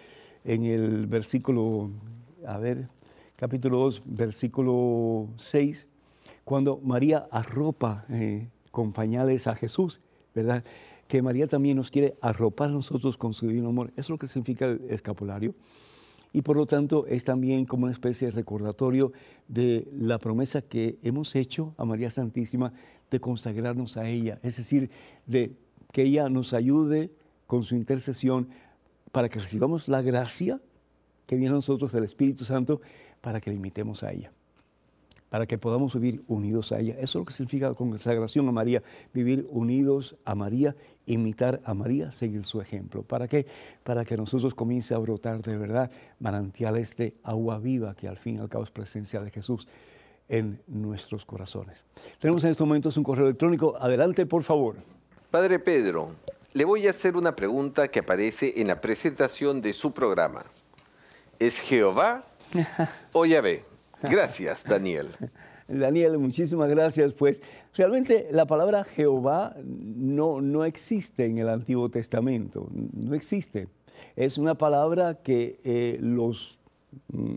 [0.43, 1.89] en el versículo,
[2.45, 2.87] a ver,
[3.37, 5.87] capítulo 2, versículo 6,
[6.43, 9.99] cuando María arropa eh, con pañales a Jesús,
[10.35, 10.63] ¿verdad?
[11.07, 13.87] Que María también nos quiere arropar a nosotros con su divino amor.
[13.93, 15.55] Eso es lo que significa el escapulario.
[16.33, 19.13] Y por lo tanto es también como una especie de recordatorio
[19.47, 22.73] de la promesa que hemos hecho a María Santísima
[23.09, 24.39] de consagrarnos a ella.
[24.43, 24.89] Es decir,
[25.25, 25.53] de
[25.91, 27.11] que ella nos ayude
[27.47, 28.49] con su intercesión
[29.11, 30.59] para que recibamos la gracia
[31.25, 32.81] que viene a nosotros del Espíritu Santo
[33.21, 34.31] para que le imitemos a ella
[35.35, 36.93] para que podamos vivir unidos a ella.
[36.93, 38.81] Eso es lo que significa la consagración a María,
[39.13, 43.03] vivir unidos a María, imitar a María, seguir su ejemplo.
[43.03, 43.45] ¿Para qué?
[43.83, 48.37] Para que nosotros comience a brotar de verdad manantiales de agua viva, que al fin
[48.37, 49.67] y al cabo es presencia de Jesús
[50.29, 51.83] en nuestros corazones.
[52.17, 53.75] Tenemos en estos momentos un correo electrónico.
[53.77, 54.77] Adelante, por favor.
[55.31, 56.11] Padre Pedro,
[56.53, 60.45] le voy a hacer una pregunta que aparece en la presentación de su programa.
[61.39, 62.23] ¿Es Jehová
[63.11, 63.74] o Yahvé?
[64.09, 65.07] Gracias, Daniel.
[65.67, 67.13] Daniel, muchísimas gracias.
[67.13, 67.41] Pues
[67.73, 73.67] realmente la palabra Jehová no, no existe en el Antiguo Testamento, no existe.
[74.15, 76.59] Es una palabra que eh, los,
[77.11, 77.31] mm,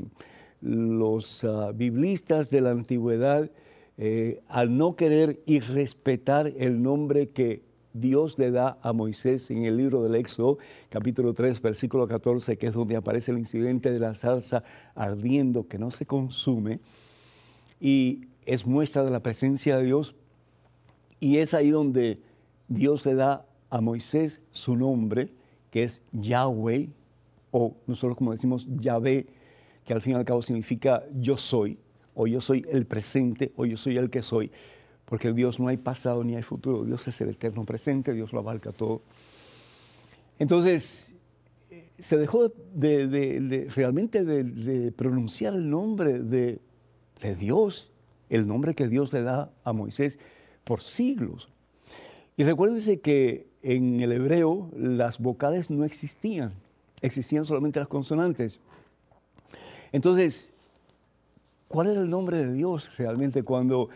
[0.60, 3.50] los ah, biblistas de la antigüedad,
[3.96, 9.64] eh, al no querer y respetar el nombre que Dios le da a Moisés en
[9.64, 10.58] el libro del Éxodo,
[10.90, 14.62] capítulo 3, versículo 14, que es donde aparece el incidente de la salsa
[14.94, 16.80] ardiendo que no se consume,
[17.80, 20.14] y es muestra de la presencia de Dios,
[21.20, 22.20] y es ahí donde
[22.68, 25.30] Dios le da a Moisés su nombre,
[25.70, 26.90] que es Yahweh,
[27.50, 29.26] o nosotros como decimos Yahvé,
[29.84, 31.78] que al fin y al cabo significa yo soy,
[32.14, 34.50] o yo soy el presente, o yo soy el que soy
[35.08, 38.40] porque Dios no hay pasado ni hay futuro, Dios es el eterno presente, Dios lo
[38.40, 39.00] abarca todo.
[40.38, 41.14] Entonces,
[41.98, 46.60] se dejó de, realmente de, pronunciar el nombre de,
[47.38, 47.90] Dios,
[48.28, 50.18] el nombre que Dios le da a Moisés
[50.64, 51.48] por siglos.
[52.36, 56.52] Y recuérdense que en el hebreo las vocales no existían,
[57.00, 58.60] existían solamente las consonantes.
[59.90, 60.50] Entonces,
[61.66, 63.88] ¿cuál era el nombre de Dios realmente cuando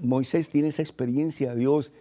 [0.00, 1.92] Moisés tiene esa experiencia Dios.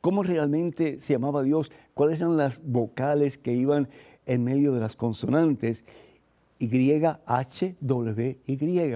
[0.00, 1.70] ¿Cómo realmente se llamaba Dios?
[1.94, 3.88] ¿Cuáles eran las vocales que iban
[4.24, 5.84] en medio de las consonantes?
[6.58, 8.92] Y, H, W, Y.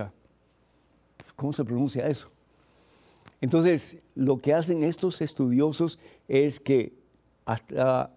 [1.37, 2.31] ¿Cómo se pronuncia eso?
[3.41, 6.93] Entonces, lo que hacen estos estudiosos es que
[7.45, 8.11] hasta,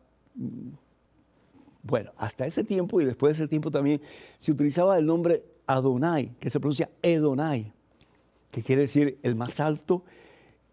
[1.82, 4.01] bueno, hasta ese tiempo y después de ese tiempo también
[4.38, 7.71] se utilizaba el nombre Adonai, que se pronuncia Edonai
[8.54, 10.04] que quiere decir el más alto,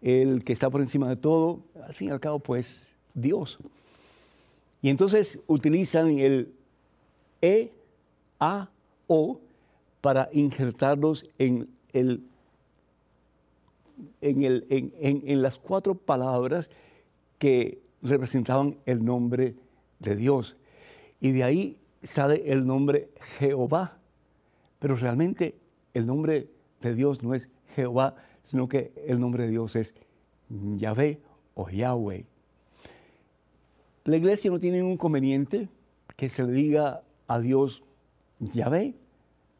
[0.03, 3.57] el que está por encima de todo, al fin y al cabo, pues Dios.
[4.83, 6.53] Y entonces utilizan el
[7.41, 7.71] E,
[8.39, 8.69] A,
[9.07, 9.41] O
[9.99, 12.23] para injertarlos en, el,
[14.21, 16.69] en, el, en, en las cuatro palabras
[17.39, 19.55] que representaban el nombre
[19.97, 20.55] de Dios.
[21.19, 23.97] Y de ahí sale el nombre Jehová.
[24.79, 25.55] Pero realmente
[25.95, 26.47] el nombre
[26.81, 29.95] de Dios no es Jehová, sino que el nombre de Dios es
[30.49, 31.21] Yahvé
[31.55, 32.25] o Yahweh.
[34.05, 35.69] La iglesia no tiene ningún inconveniente
[36.15, 37.83] que se le diga a Dios
[38.39, 38.95] Yahvé,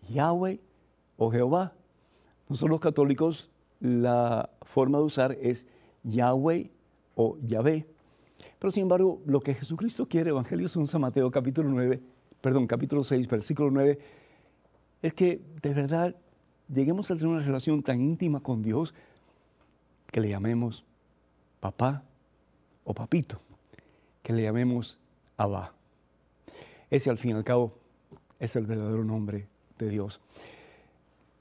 [0.09, 0.59] Yahweh
[1.17, 1.73] o Jehová.
[2.49, 5.67] Nosotros los católicos la forma de usar es
[6.03, 6.71] Yahweh
[7.15, 7.85] o Yahvé.
[8.59, 12.01] Pero sin embargo, lo que Jesucristo quiere, Evangelio según San Mateo capítulo 9,
[12.41, 13.99] perdón, capítulo 6, versículo 9,
[15.01, 16.15] es que de verdad
[16.73, 18.93] lleguemos a tener una relación tan íntima con Dios
[20.11, 20.83] que le llamemos
[21.59, 22.03] papá
[22.83, 23.39] o papito,
[24.23, 24.97] que le llamemos
[25.37, 25.73] Abba.
[26.89, 27.73] Ese al fin y al cabo
[28.39, 30.19] es el verdadero nombre de Dios.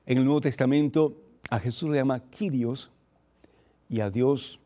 [0.07, 1.16] En el Nuevo Testamento
[1.49, 2.90] a Jesús le llama Kyrios
[3.88, 4.59] y a Dios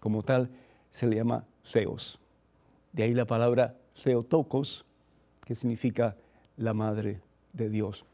[0.00, 0.50] como tal
[0.92, 2.18] se le llama Theos.
[2.92, 4.84] De ahí la palabra Theotokos,
[5.44, 6.16] que significa
[6.56, 7.20] la madre
[7.52, 8.04] de Dios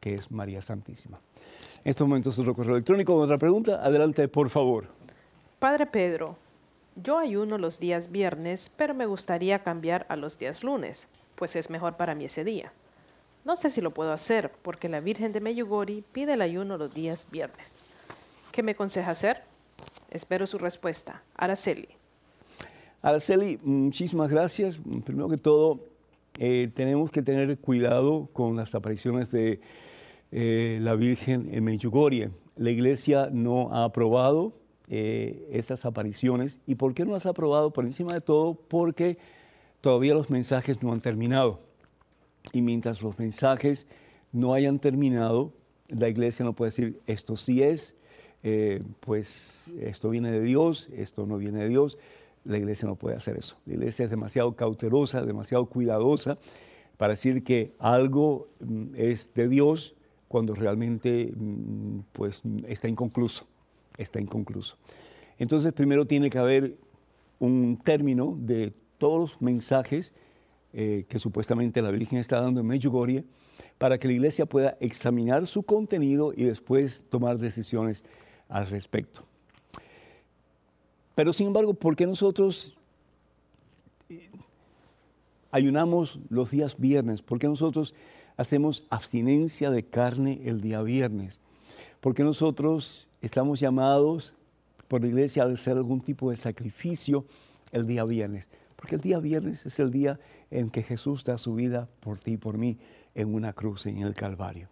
[0.00, 1.18] que es María Santísima.
[1.84, 4.86] En estos momentos otro correo electrónico, otra pregunta, adelante por favor.
[5.58, 6.36] Padre Pedro,
[6.96, 11.06] yo ayuno los días viernes, pero me gustaría cambiar a los días lunes,
[11.36, 12.72] pues es mejor para mí ese día.
[13.44, 16.92] No sé si lo puedo hacer, porque la Virgen de Meyugori pide el ayuno los
[16.92, 17.82] días viernes.
[18.52, 19.42] ¿Qué me aconseja hacer?
[20.10, 21.22] Espero su respuesta.
[21.36, 21.88] Araceli.
[23.00, 24.80] Araceli, muchísimas gracias.
[25.04, 25.80] Primero que todo,
[26.38, 29.60] eh, tenemos que tener cuidado con las apariciones de
[30.30, 32.30] eh, la Virgen en Medjugorje.
[32.56, 34.52] La iglesia no ha aprobado
[34.88, 36.60] eh, esas apariciones.
[36.66, 37.72] ¿Y por qué no las ha aprobado?
[37.72, 39.18] Por encima de todo, porque
[39.80, 41.60] todavía los mensajes no han terminado.
[42.52, 43.86] Y mientras los mensajes
[44.32, 45.52] no hayan terminado,
[45.88, 47.96] la iglesia no puede decir esto sí es,
[48.42, 51.98] eh, pues esto viene de Dios, esto no viene de Dios.
[52.44, 53.56] La iglesia no puede hacer eso.
[53.66, 56.38] La iglesia es demasiado cautelosa, demasiado cuidadosa
[56.96, 59.94] para decir que algo mm, es de Dios
[60.28, 63.46] cuando realmente mm, pues, está inconcluso.
[63.96, 64.76] Está inconcluso.
[65.38, 66.76] Entonces, primero tiene que haber
[67.38, 70.12] un término de todos los mensajes
[70.72, 73.24] eh, que supuestamente la Virgen está dando en Medjugorje
[73.78, 78.04] para que la iglesia pueda examinar su contenido y después tomar decisiones
[78.48, 79.22] al respecto.
[81.14, 82.80] Pero sin embargo, ¿por qué nosotros
[85.50, 87.22] ayunamos los días viernes?
[87.22, 87.94] ¿Por qué nosotros
[88.38, 91.40] hacemos abstinencia de carne el día viernes?
[92.00, 94.32] ¿Por qué nosotros estamos llamados
[94.86, 97.26] por la iglesia a hacer algún tipo de sacrificio
[97.72, 98.48] el día viernes?
[98.76, 100.18] Porque el día viernes es el día
[100.50, 102.78] en que Jesús da su vida por ti y por mí
[103.14, 104.68] en una cruz en el Calvario.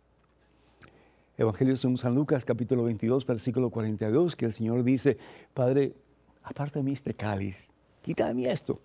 [1.36, 5.18] Evangelio según San Lucas, capítulo 22, versículo 42, que el Señor dice,
[5.52, 5.92] Padre,
[6.44, 7.68] aparte de mí este cáliz,
[8.00, 8.80] quita de mí esto,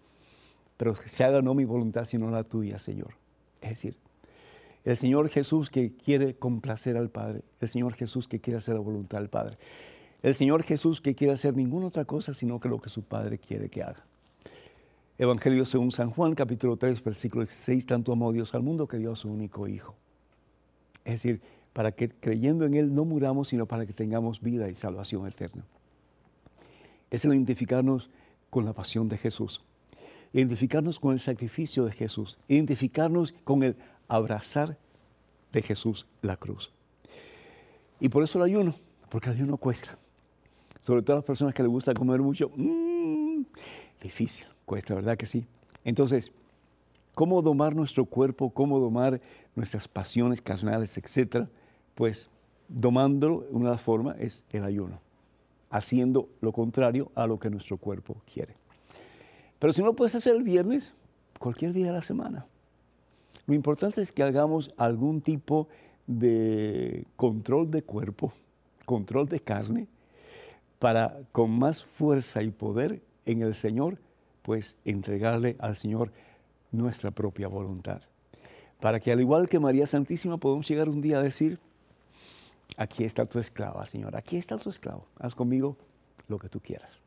[0.76, 3.14] pero se haga no mi voluntad, sino la tuya, Señor.
[3.62, 3.96] Es decir,
[4.84, 8.82] el Señor Jesús que quiere complacer al Padre, el Señor Jesús que quiere hacer la
[8.82, 9.58] voluntad del Padre,
[10.24, 13.38] el Señor Jesús que quiere hacer ninguna otra cosa sino que lo que su Padre
[13.38, 14.06] quiere que haga.
[15.18, 19.12] Evangelio según San Juan, capítulo 3, versículo 16, tanto amó Dios al mundo que dio
[19.12, 19.94] a su único Hijo.
[21.06, 21.42] Es decir,
[21.74, 25.64] para que creyendo en Él no muramos, sino para que tengamos vida y salvación eterna.
[27.12, 28.10] Es el identificarnos
[28.50, 29.62] con la pasión de Jesús,
[30.34, 33.76] identificarnos con el sacrificio de Jesús, identificarnos con el
[34.12, 34.78] abrazar
[35.54, 36.72] de Jesús la cruz.
[38.00, 38.74] Y por eso el ayuno,
[39.10, 39.98] porque el ayuno cuesta.
[40.82, 43.44] Sobre todo a las personas que les gusta comer mucho, mmm,
[44.02, 45.46] difícil, cuesta, ¿verdad que sí?
[45.86, 46.32] Entonces,
[47.14, 48.50] ¿cómo domar nuestro cuerpo?
[48.50, 49.22] ¿Cómo domar
[49.56, 51.48] nuestras pasiones carnales, etcétera?
[51.96, 52.30] Pues
[52.68, 55.00] domándolo, una forma es el ayuno,
[55.70, 58.56] haciendo lo contrario a lo que nuestro cuerpo quiere.
[59.60, 60.94] Pero si no puedes hacer el viernes,
[61.40, 62.46] cualquier día de la semana.
[63.48, 65.68] Lo importante es que hagamos algún tipo
[66.08, 68.34] de control de cuerpo,
[68.86, 69.88] control de carne,
[70.80, 74.00] para con más fuerza y poder en el Señor,
[74.42, 76.12] pues entregarle al Señor
[76.72, 78.02] nuestra propia voluntad.
[78.80, 81.60] Para que al igual que María Santísima podamos llegar un día a decir,
[82.78, 85.78] aquí está tu esclava, Señor, aquí está tu esclavo, haz conmigo
[86.28, 87.00] lo que tú quieras.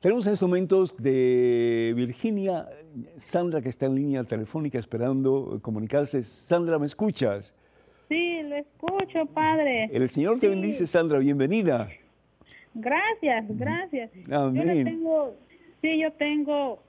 [0.00, 2.68] Tenemos en estos momentos de Virginia,
[3.16, 6.22] Sandra que está en línea telefónica esperando comunicarse.
[6.22, 7.52] Sandra, ¿me escuchas?
[8.08, 9.90] Sí, lo escucho, padre.
[9.92, 11.88] El Señor te bendice, Sandra, bienvenida.
[12.74, 14.10] Gracias, gracias.
[14.30, 14.66] Amén.
[14.66, 15.34] Yo tengo,
[15.82, 16.80] sí, yo tengo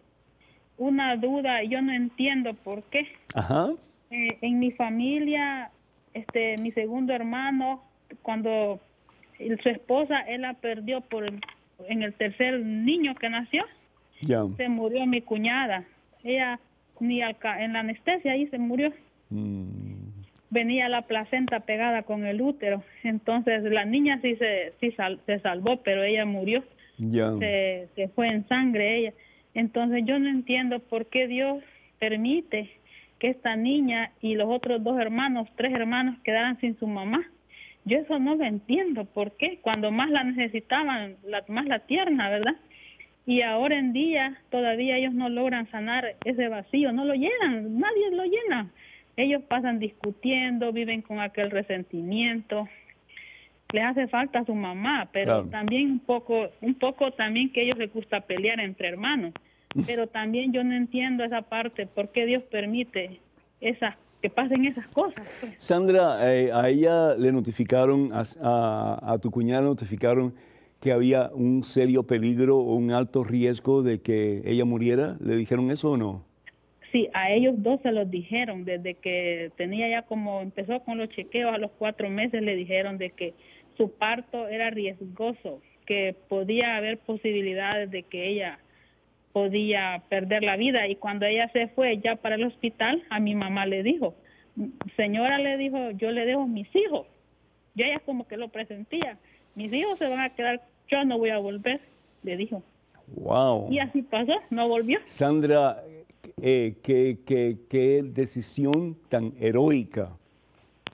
[0.78, 3.08] una duda, yo no entiendo por qué.
[3.34, 3.72] Ajá.
[4.12, 5.72] Eh, en mi familia,
[6.14, 7.82] este, mi segundo hermano
[8.22, 8.80] cuando
[9.64, 11.26] su esposa, él la perdió por
[11.88, 13.66] en el tercer niño que nació.
[14.58, 15.86] Se murió mi cuñada.
[16.24, 16.60] Ella
[17.00, 18.92] ni acá, en la anestesia ahí se murió.
[19.30, 20.10] Mm.
[20.50, 22.84] Venía la placenta pegada con el útero.
[23.04, 24.94] Entonces la niña sí se, sí
[25.26, 26.64] se salvó, pero ella murió.
[26.98, 29.14] Se, se fue en sangre ella.
[29.54, 31.64] Entonces yo no entiendo por qué Dios
[32.00, 32.70] permite
[33.20, 37.30] que esta niña y los otros dos hermanos, tres hermanos, quedaran sin su mamá.
[37.86, 39.06] Yo eso no lo entiendo.
[39.06, 39.60] ¿Por qué?
[39.62, 42.56] Cuando más la necesitaban, la, más la tierna, ¿verdad?
[43.26, 48.12] Y ahora en día todavía ellos no logran sanar ese vacío, no lo llenan, nadie
[48.12, 48.72] lo llena.
[49.18, 52.68] Ellos pasan discutiendo, viven con aquel resentimiento.
[53.72, 57.64] Les hace falta a su mamá, pero también un poco, un poco también que a
[57.64, 59.34] ellos les gusta pelear entre hermanos.
[59.86, 63.20] Pero también yo no entiendo esa parte, ¿por qué Dios permite
[63.62, 65.26] esas que pasen esas cosas.
[65.40, 65.54] Pues.
[65.58, 70.34] Sandra, eh, a ella le notificaron, a, tu cuñada le notificaron
[70.82, 75.18] que había un serio peligro o un alto riesgo de que ella muriera.
[75.20, 76.26] ¿Le dijeron eso o no?
[76.92, 81.10] Sí, a ellos dos se los dijeron, desde que tenía ya como, empezó con los
[81.10, 83.36] chequeos a los cuatro meses, le dijeron de que
[83.78, 88.60] su parto era riesgoso, que podía haber posibilidades de que ella
[89.34, 93.36] podía perder la vida y cuando ella se fue ya para el hospital, a mi
[93.36, 94.16] mamá le dijo,
[94.96, 97.08] señora le dijo, yo le dejo mis hijos.
[97.76, 99.18] Y ella como que lo presentía,
[99.56, 101.80] mis hijos se van a quedar, yo no voy a volver,
[102.24, 102.64] le dijo.
[103.16, 103.72] Wow.
[103.72, 105.00] Y así pasó, no volvió.
[105.06, 105.84] Sandra,
[106.42, 110.12] eh, qué, qué, qué, decisión tan heroica.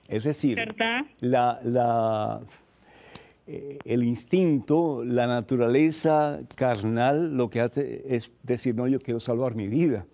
[0.08, 0.74] Es decir,
[1.20, 2.40] la, la
[3.46, 9.68] el instinto, la naturaleza carnal, lo que hace es decir, no, yo quiero salvar mi
[9.68, 10.06] vida.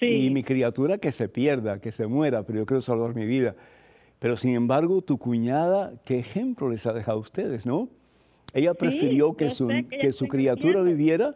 [0.00, 3.54] Y mi criatura que se pierda, que se muera, pero yo quiero salvar mi vida.
[4.18, 7.88] Pero sin embargo, tu cuñada, ¿qué ejemplo les ha dejado a ustedes, no?
[8.52, 11.34] Ella prefirió que, su, que, su criatura viviera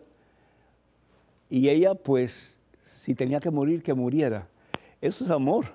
[1.50, 4.48] y ella, pues, si tenía que morir, que muriera.
[5.00, 5.66] Eso es amor.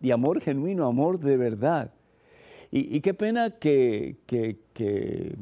[0.00, 1.90] Y amor genuino, amor de verdad.
[2.78, 5.34] Y, qué pena que, que,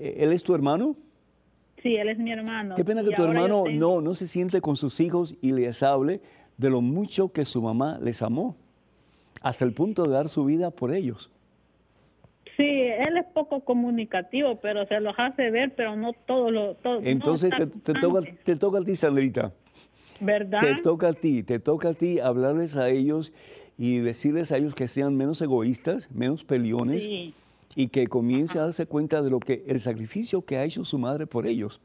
[0.00, 0.96] él es tu hermano.
[1.82, 2.74] Sí, él es mi hermano.
[2.74, 6.20] Qué pena que tu hermano no, no se siente con sus hijos y les hable
[6.56, 8.56] de lo mucho que su mamá les amó,
[9.42, 11.30] hasta el punto de dar su vida por ellos.
[12.56, 16.74] Sí, él es poco comunicativo, pero se los hace ver, pero no todo lo...
[16.74, 17.52] Todo, Entonces
[17.84, 19.52] te, toca, te toca a ti, Sandrita.
[20.20, 20.60] ¿Verdad?
[20.60, 23.32] Te toca a ti, te toca a ti hablarles a ellos
[23.76, 27.06] y decirles a ellos que sean menos egoístas, menos peliones
[27.74, 30.98] y que comiencen a darse cuenta de lo que el sacrificio que ha hecho su
[30.98, 31.80] madre por ellos.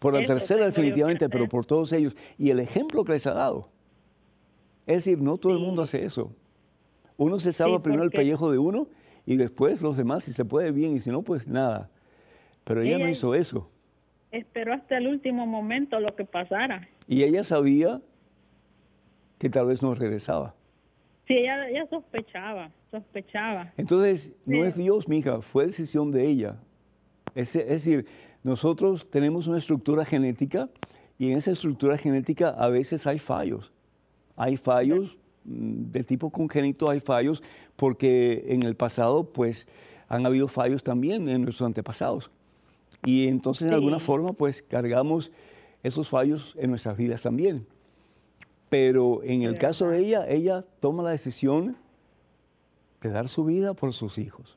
[0.00, 2.16] Por la tercera definitivamente, pero por todos ellos.
[2.38, 3.68] Y el ejemplo que les ha dado.
[4.86, 6.32] Es decir, no todo el mundo hace eso.
[7.16, 8.88] Uno se salva primero el pellejo de uno
[9.26, 11.90] y después los demás, si se puede bien y si no, pues nada.
[12.64, 13.68] Pero ella, no hizo eso.
[14.32, 16.88] Esperó hasta el último momento lo que pasara.
[17.06, 18.00] Y ella sabía
[19.38, 20.54] que tal vez no regresaba.
[21.28, 23.72] Sí, ella, ella sospechaba, sospechaba.
[23.76, 26.56] Entonces, no es Dios, mija, fue decisión de ella.
[27.34, 28.06] Es, es, decir,
[28.42, 30.68] nosotros tenemos una estructura genética
[31.18, 33.72] y en esa estructura genética a veces hay fallos.
[34.36, 37.42] Hay fallos mm, de tipo congénito, hay fallos
[37.76, 39.68] porque en el pasado pues
[40.08, 42.30] han habido fallos también en nuestros antepasados.
[43.04, 45.32] Y entonces de alguna forma pues cargamos
[45.82, 47.66] esos fallos en nuestras vidas también.
[48.68, 51.76] Pero en el caso de ella, ella toma la decisión
[53.00, 54.56] de dar su vida por sus hijos.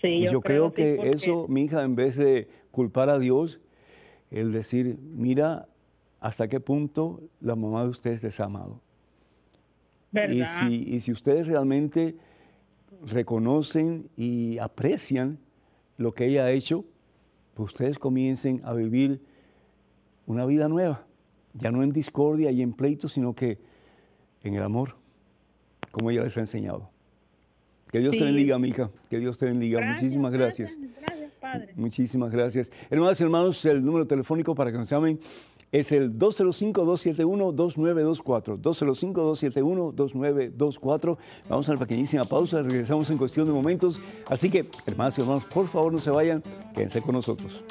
[0.00, 3.58] Sí, y yo, creo, que, eso, mi hija, en vez de culpar a Dios,
[4.30, 5.66] el decir, mira
[6.20, 8.80] hasta qué punto la mamá de ustedes les ha amado.
[10.12, 12.16] Y si, y si ustedes realmente
[13.06, 15.38] reconocen y aprecian
[15.96, 16.84] lo que ella ha hecho,
[17.54, 19.20] pues ustedes comiencen a vivir
[20.26, 21.06] una vida nueva
[21.54, 23.58] ya no en discordia y en pleito, sino que
[24.42, 24.96] en el amor,
[25.90, 26.90] como ella les ha enseñado.
[27.90, 28.90] Que Dios te bendiga, amiga.
[29.08, 29.80] Que Dios te bendiga.
[29.80, 30.76] Muchísimas gracias.
[31.00, 31.72] Gracias, Padre.
[31.76, 32.72] Muchísimas gracias.
[32.90, 35.20] Hermanos y hermanos, el número telefónico para que nos llamen
[35.74, 38.62] es el 205-271-2924.
[38.62, 41.18] 205-271-2924.
[41.48, 44.00] Vamos a una pequeñísima pausa, regresamos en cuestión de momentos.
[44.28, 46.44] Así que, hermanos y hermanos, por favor no se vayan,
[46.74, 47.64] quédense con nosotros.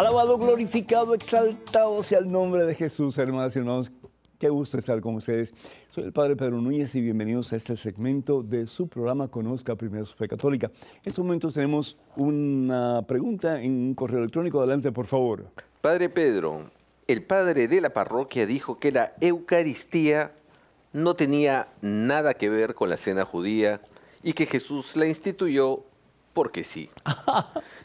[0.00, 3.92] Alabado, glorificado, exaltado sea el nombre de Jesús, hermanos y hermanos.
[4.38, 5.52] Qué gusto estar con ustedes.
[5.90, 10.06] Soy el Padre Pedro Núñez y bienvenidos a este segmento de su programa Conozca Primero
[10.06, 10.68] su Fe Católica.
[10.68, 14.60] En estos momentos tenemos una pregunta en un correo electrónico.
[14.60, 15.44] Adelante, por favor.
[15.82, 16.70] Padre Pedro,
[17.06, 20.32] el padre de la parroquia dijo que la Eucaristía
[20.94, 23.82] no tenía nada que ver con la cena judía
[24.22, 25.84] y que Jesús la instituyó
[26.32, 26.90] porque sí.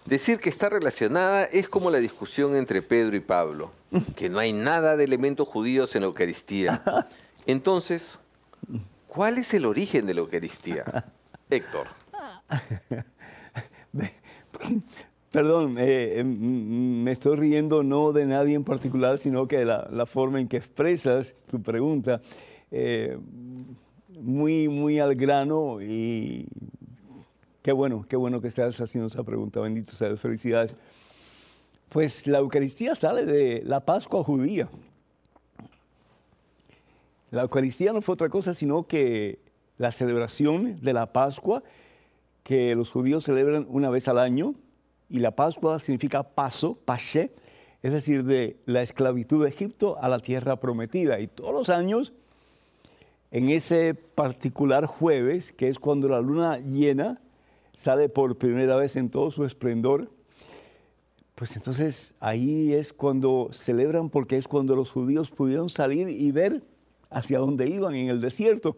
[0.05, 3.71] Decir que está relacionada es como la discusión entre Pedro y Pablo,
[4.15, 6.83] que no hay nada de elementos judíos en la Eucaristía.
[7.45, 8.19] Entonces,
[9.07, 11.05] ¿cuál es el origen de la Eucaristía?
[11.49, 11.87] Héctor.
[15.31, 20.05] Perdón, eh, em, me estoy riendo no de nadie en particular, sino que la, la
[20.05, 22.21] forma en que expresas tu pregunta,
[22.71, 23.17] eh,
[24.21, 26.47] muy, muy al grano y
[27.65, 29.59] Qué bueno, qué bueno que estás haciendo esa pregunta.
[29.59, 30.77] Bendito sea Felicidades.
[31.89, 34.69] Pues la Eucaristía sale de la Pascua judía.
[37.31, 39.39] La Eucaristía no fue otra cosa sino que
[39.79, 41.63] la celebración de la Pascua
[42.43, 44.53] que los judíos celebran una vez al año.
[45.09, 47.31] Y la Pascua significa paso, pasé,
[47.81, 51.19] es decir, de la esclavitud de Egipto a la tierra prometida.
[51.19, 52.13] Y todos los años,
[53.31, 57.21] en ese particular jueves, que es cuando la luna llena,
[57.75, 60.09] sale por primera vez en todo su esplendor,
[61.35, 66.63] pues entonces ahí es cuando celebran porque es cuando los judíos pudieron salir y ver
[67.09, 68.77] hacia dónde iban en el desierto.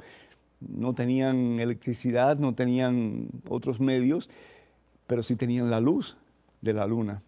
[0.59, 4.29] No tenían electricidad, no tenían otros medios,
[5.05, 6.17] pero sí tenían la luz
[6.61, 7.21] de la luna.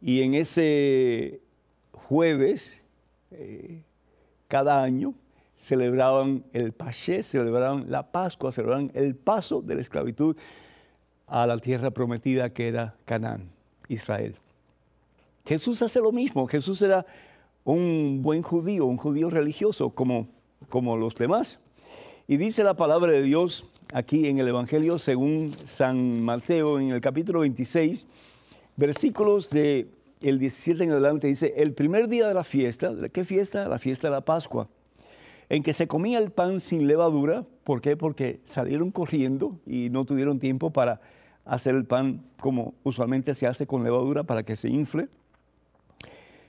[0.00, 1.40] Y en ese
[1.90, 2.80] jueves,
[3.32, 3.82] eh,
[4.46, 5.14] cada año,
[5.56, 10.36] celebraban el Paché, celebraban la Pascua, celebraban el paso de la esclavitud
[11.28, 13.50] a la tierra prometida que era Canaán,
[13.88, 14.34] Israel.
[15.46, 16.46] Jesús hace lo mismo.
[16.46, 17.06] Jesús era
[17.64, 20.28] un buen judío, un judío religioso como,
[20.68, 21.58] como los demás.
[22.26, 27.00] Y dice la palabra de Dios aquí en el Evangelio según San Mateo en el
[27.00, 28.06] capítulo 26,
[28.76, 29.88] versículos de
[30.20, 33.68] el 17 en adelante dice, el primer día de la fiesta, ¿qué fiesta?
[33.68, 34.68] La fiesta de la Pascua,
[35.48, 37.44] en que se comía el pan sin levadura.
[37.64, 37.96] ¿Por qué?
[37.96, 41.00] Porque salieron corriendo y no tuvieron tiempo para
[41.48, 45.08] hacer el pan como usualmente se hace con levadura para que se infle.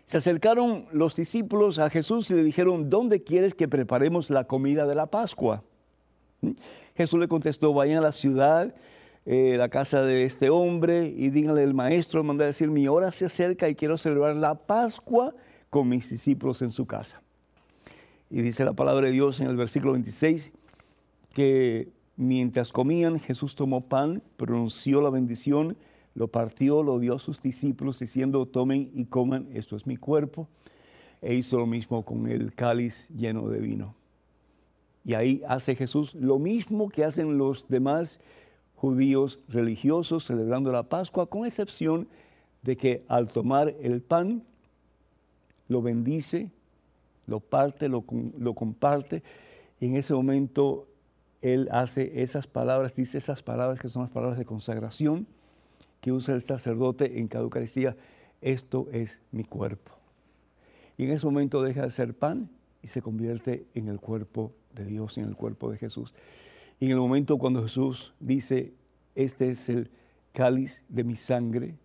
[0.06, 4.86] Se acercaron los discípulos a Jesús y le dijeron, ¿dónde quieres que preparemos la comida
[4.86, 5.64] de la Pascua?
[6.42, 6.52] ¿Mm?
[6.96, 8.76] Jesús le contestó, vayan a la ciudad,
[9.26, 13.12] eh, la casa de este hombre y díganle el maestro, manda a decir, mi hora
[13.12, 15.34] se acerca y quiero celebrar la Pascua
[15.70, 17.22] con mis discípulos en su casa.
[18.30, 20.52] Y dice la palabra de Dios en el versículo 26
[21.34, 21.88] que
[22.20, 25.78] mientras comían, Jesús tomó pan, pronunció la bendición,
[26.16, 30.50] lo partió, lo dio a sus discípulos diciendo, tomen y coman, esto es mi cuerpo.
[31.22, 33.96] E hizo lo mismo con el cáliz lleno de vino.
[35.06, 38.20] Y ahí hace Jesús lo mismo que hacen los demás
[38.76, 42.10] judíos religiosos celebrando la Pascua, con excepción
[42.64, 44.44] de que al tomar el pan,
[45.70, 46.52] lo bendice,
[47.28, 48.04] lo parte, lo,
[48.38, 49.24] lo comparte,
[49.80, 50.86] y en ese momento
[51.42, 55.28] él hace esas palabras, dice esas palabras que son las palabras de consagración,
[56.02, 57.96] que usa el sacerdote en cada Eucaristía,
[58.42, 59.92] esto es mi cuerpo.
[60.98, 62.50] Y en ese momento deja de ser pan
[62.82, 66.14] y se convierte en el cuerpo de Dios, en el cuerpo de Jesús.
[66.80, 68.74] Y en el momento cuando Jesús dice,
[69.16, 69.92] este es el
[70.34, 71.76] cáliz de mi sangre,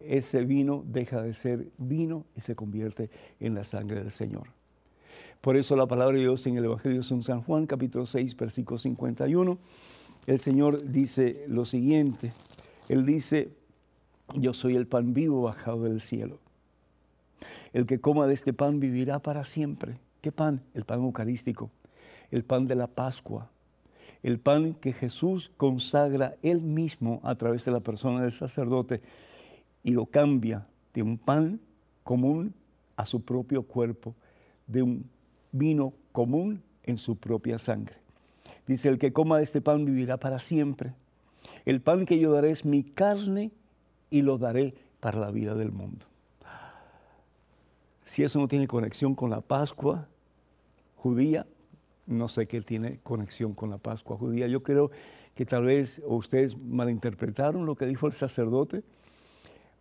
[0.00, 4.48] ese vino deja de ser vino y se convierte en la sangre del Señor.
[5.40, 8.78] Por eso la palabra de Dios en el Evangelio de San Juan, capítulo 6, versículo
[8.78, 9.58] 51,
[10.26, 12.32] el Señor dice lo siguiente,
[12.88, 13.50] él dice,
[14.34, 16.38] yo soy el pan vivo bajado del cielo.
[17.72, 19.98] El que coma de este pan vivirá para siempre.
[20.20, 20.62] ¿Qué pan?
[20.72, 21.70] El pan eucarístico,
[22.30, 23.50] el pan de la Pascua,
[24.22, 29.02] el pan que Jesús consagra él mismo a través de la persona del sacerdote
[29.82, 31.60] y lo cambia de un pan
[32.02, 32.54] común
[32.96, 34.14] a su propio cuerpo,
[34.66, 35.10] de un
[35.52, 37.96] vino común en su propia sangre.
[38.66, 40.94] Dice, el que coma de este pan vivirá para siempre.
[41.64, 43.50] El pan que yo daré es mi carne
[44.10, 46.06] y lo daré para la vida del mundo.
[48.04, 50.08] Si eso no tiene conexión con la Pascua
[50.96, 51.46] judía,
[52.06, 54.46] no sé qué tiene conexión con la Pascua judía.
[54.46, 54.90] Yo creo
[55.34, 58.82] que tal vez ustedes malinterpretaron lo que dijo el sacerdote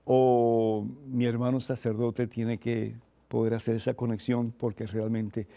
[0.05, 2.95] o mi hermano sacerdote tiene que
[3.33, 5.47] poder hacer esa conexión porque realmente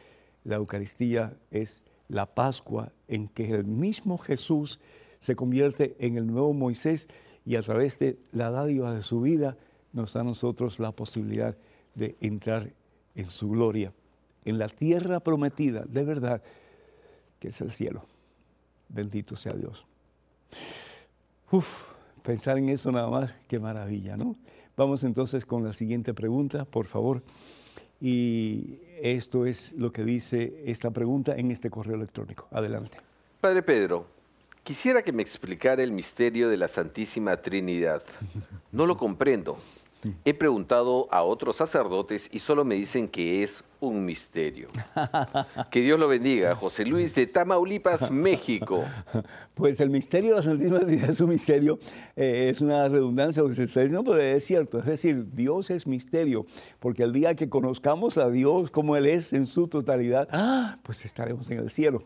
[0.45, 4.81] la Eucaristía es la Pascua en que el mismo Jesús
[5.20, 7.07] se convierte en el nuevo Moisés
[7.45, 9.59] y a través de la dádiva de su vida
[9.93, 11.55] nos da a nosotros la posibilidad
[11.95, 12.72] de entrar
[13.14, 13.93] en su gloria,
[14.47, 16.43] en la tierra prometida, de verdad,
[17.39, 18.07] que es el cielo.
[18.89, 19.85] Bendito sea Dios.
[21.53, 21.85] Uf,
[22.22, 24.35] pensar en eso nada más, qué maravilla, ¿no?
[24.79, 27.22] Vamos entonces con la siguiente pregunta, por favor.
[28.01, 32.47] Y esto es lo que dice esta pregunta en este correo electrónico.
[32.51, 32.99] Adelante.
[33.40, 34.07] Padre Pedro,
[34.66, 38.03] Quisiera que me explicara el misterio de la Santísima Trinidad.
[38.72, 39.59] No lo comprendo.
[40.24, 44.68] He preguntado a otros sacerdotes y solo me dicen que es un misterio.
[45.70, 46.55] Que Dios lo bendiga.
[46.55, 48.85] José Luis de Tamaulipas, México.
[49.55, 51.79] Pues el misterio de la Santísima Trinidad es un misterio,
[52.14, 54.79] eh, es una redundancia lo que se está diciendo, pero es cierto.
[54.79, 56.47] Es decir, Dios es misterio,
[56.79, 61.05] porque el día que conozcamos a Dios como Él es en su totalidad, ah, pues
[61.05, 62.03] estaremos en el cielo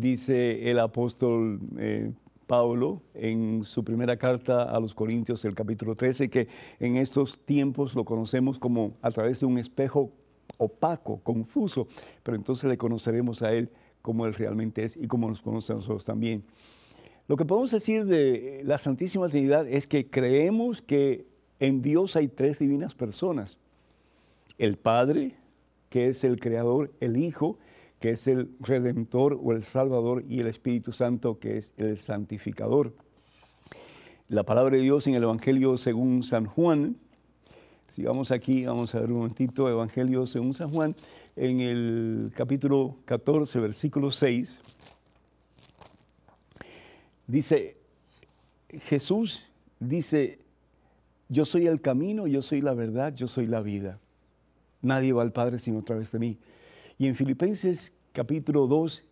[0.00, 2.12] dice el apóstol eh,
[2.46, 7.94] Pablo en su primera carta a los Corintios, el capítulo 13, que en estos tiempos
[7.94, 10.10] lo conocemos como a través de un espejo
[10.58, 11.88] opaco, confuso,
[12.22, 13.70] pero entonces le conoceremos a Él
[14.02, 16.44] como Él realmente es y como nos conoce a nosotros también.
[17.26, 21.26] Lo que podemos decir de la Santísima Trinidad es que creemos que
[21.58, 23.56] en Dios hay tres divinas personas.
[24.58, 25.36] El Padre,
[25.88, 27.58] que es el Creador, el Hijo,
[27.98, 32.92] que es el Redentor o el Salvador, y el Espíritu Santo, que es el Santificador.
[34.28, 36.96] La palabra de Dios en el Evangelio según San Juan,
[37.88, 40.94] si vamos aquí, vamos a ver un momentito, Evangelio según San Juan,
[41.36, 44.60] en el capítulo 14, versículo 6,
[47.26, 47.76] dice,
[48.68, 49.44] Jesús
[49.78, 50.38] dice,
[51.28, 53.98] yo soy el camino, yo soy la verdad, yo soy la vida.
[54.82, 56.38] Nadie va al Padre sino a través de mí.
[56.98, 59.04] Y en Filipenses capítulo 2,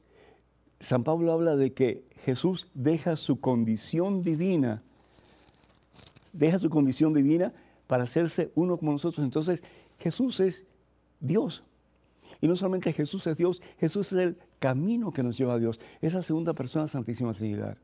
[0.80, 4.82] San Pablo habla de que Jesús deja su condición divina,
[6.32, 7.52] deja su condición divina
[7.92, 9.22] para hacerse uno como nosotros.
[9.22, 9.62] Entonces
[9.98, 10.64] Jesús es
[11.20, 11.62] Dios.
[12.40, 15.78] Y no solamente Jesús es Dios, Jesús es el camino que nos lleva a Dios.
[16.00, 17.76] Es la segunda persona Santísima Trinidad.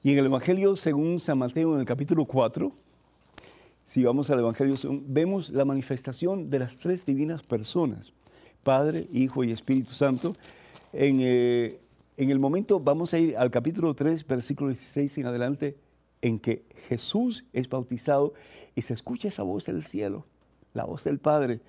[0.00, 2.70] Y en el Evangelio, según San Mateo, en el capítulo 4,
[3.82, 4.76] si vamos al Evangelio,
[5.08, 8.12] vemos la manifestación de las tres divinas personas,
[8.62, 10.34] Padre, Hijo y Espíritu Santo.
[10.92, 11.80] En, eh,
[12.16, 15.76] en el momento, vamos a ir al capítulo 3, versículo 16 en adelante,
[16.22, 18.34] en que Jesús es bautizado
[18.74, 20.26] y se escucha esa voz del cielo,
[20.74, 21.60] la voz del Padre,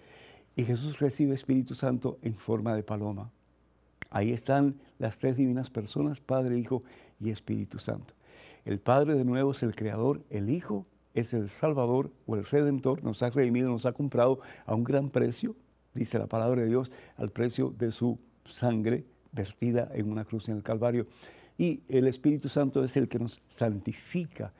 [0.56, 3.32] y Jesús recibe Espíritu Santo en forma de paloma.
[4.10, 6.84] Ahí están las tres divinas personas, Padre, Hijo
[7.20, 8.14] y Espíritu Santo.
[8.66, 13.04] El Padre de nuevo es el Creador, el Hijo es el Salvador o el Redentor,
[13.04, 15.56] nos ha redimido, nos ha comprado a un gran precio,
[15.93, 20.58] dice la palabra de Dios, al precio de su sangre vertida en una cruz en
[20.58, 21.08] el Calvario.
[21.60, 24.53] Y el Espíritu Santo es el que nos santifica,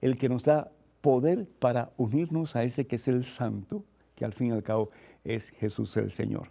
[0.00, 3.84] el que nos da poder para unirnos a ese que es el Santo,
[4.14, 4.88] que al fin y al cabo
[5.24, 6.48] es Jesús el Señor.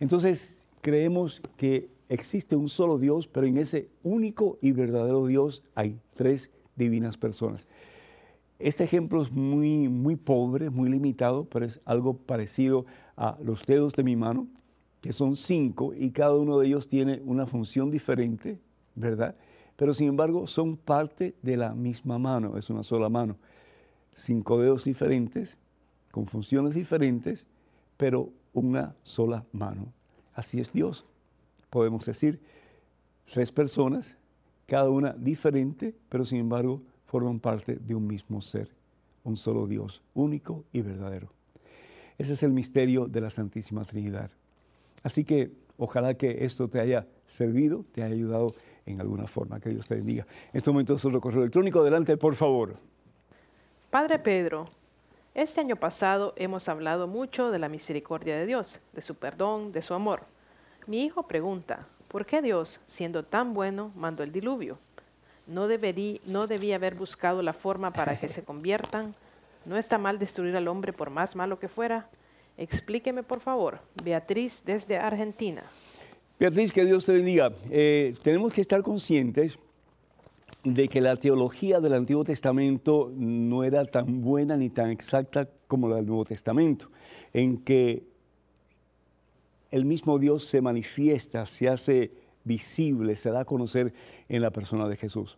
[0.00, 5.98] Entonces, creemos que existe un solo Dios, pero en ese único y verdadero Dios hay
[6.14, 7.68] tres divinas personas.
[8.58, 12.86] Este ejemplo es muy, muy pobre, muy limitado, pero es algo parecido
[13.16, 14.48] a los dedos de mi mano,
[15.00, 18.58] que son cinco y cada uno de ellos tiene una función diferente,
[18.96, 19.36] ¿verdad?
[19.76, 23.36] Pero sin embargo son parte de la misma mano, es una sola mano.
[24.12, 25.58] Cinco dedos diferentes,
[26.10, 27.46] con funciones diferentes,
[27.96, 29.92] pero una sola mano.
[30.34, 31.04] Así es Dios.
[31.68, 32.40] Podemos decir,
[33.32, 34.16] tres personas,
[34.66, 38.70] cada una diferente, pero sin embargo forman parte de un mismo ser,
[39.24, 41.28] un solo Dios, único y verdadero.
[42.18, 44.30] Ese es el misterio de la Santísima Trinidad.
[45.02, 48.52] Así que ojalá que esto te haya servido, te haya ayudado
[48.86, 49.60] en alguna forma.
[49.60, 50.26] Que Dios te bendiga.
[50.52, 51.80] En este momento es otro correo electrónico.
[51.80, 52.76] Adelante, por favor.
[53.90, 54.68] Padre Pedro,
[55.34, 59.82] este año pasado hemos hablado mucho de la misericordia de Dios, de su perdón, de
[59.82, 60.22] su amor.
[60.86, 64.78] Mi hijo pregunta, ¿por qué Dios, siendo tan bueno, mandó el diluvio?
[65.46, 69.14] ¿No, deberí, ¿No debía haber buscado la forma para que se conviertan?
[69.64, 72.08] ¿No está mal destruir al hombre por más malo que fuera?
[72.58, 73.80] Explíqueme, por favor.
[74.02, 75.62] Beatriz, desde Argentina.
[76.38, 77.52] Beatriz, que Dios te bendiga.
[77.70, 79.58] Eh, tenemos que estar conscientes
[80.64, 85.88] de que la teología del Antiguo Testamento no era tan buena ni tan exacta como
[85.88, 86.90] la del Nuevo Testamento,
[87.32, 88.04] en que
[89.70, 92.10] el mismo Dios se manifiesta, se hace
[92.44, 93.92] visible, se da a conocer
[94.28, 95.36] en la persona de Jesús.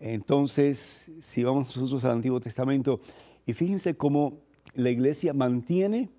[0.00, 3.00] Entonces, si vamos nosotros al Antiguo Testamento,
[3.46, 4.40] y fíjense cómo
[4.76, 6.10] la iglesia mantiene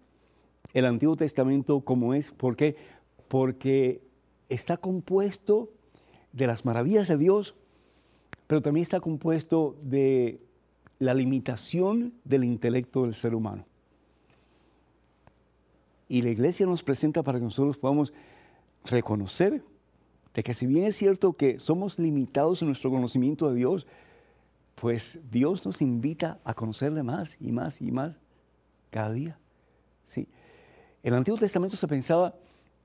[0.73, 2.75] el Antiguo Testamento como es, ¿por qué?
[3.27, 4.01] porque
[4.49, 5.69] está compuesto
[6.31, 7.55] de las maravillas de Dios,
[8.47, 10.39] pero también está compuesto de
[10.99, 13.65] la limitación del intelecto del ser humano.
[16.09, 18.13] Y la iglesia nos presenta para que nosotros podamos
[18.85, 19.61] reconocer
[20.33, 23.87] de que si bien es cierto que somos limitados en nuestro conocimiento de Dios,
[24.75, 28.15] pues Dios nos invita a conocerle más y más y más
[28.89, 29.37] cada día.
[30.05, 30.27] ¿sí?
[31.03, 32.35] En el Antiguo Testamento se pensaba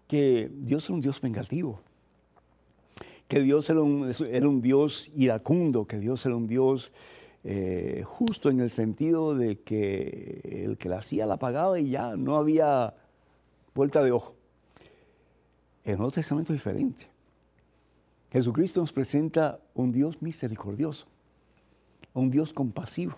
[0.07, 1.80] que Dios era un Dios vengativo,
[3.28, 6.92] que Dios era un, Dios iracundo, que Dios era un Dios
[7.44, 12.14] eh, justo en el sentido de que el que la hacía la pagaba y ya
[12.16, 12.94] no había
[13.74, 14.34] vuelta de ojo.
[15.84, 17.09] El Nuevo Testamento es diferente.
[18.30, 21.07] Jesucristo nos presenta un Dios misericordioso,
[22.14, 23.16] un Dios compasivo,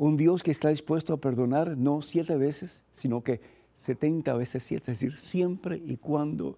[0.00, 3.42] un Dios que está dispuesto a perdonar no siete veces, sino que
[3.74, 6.56] 70 veces 7, es decir, siempre y cuando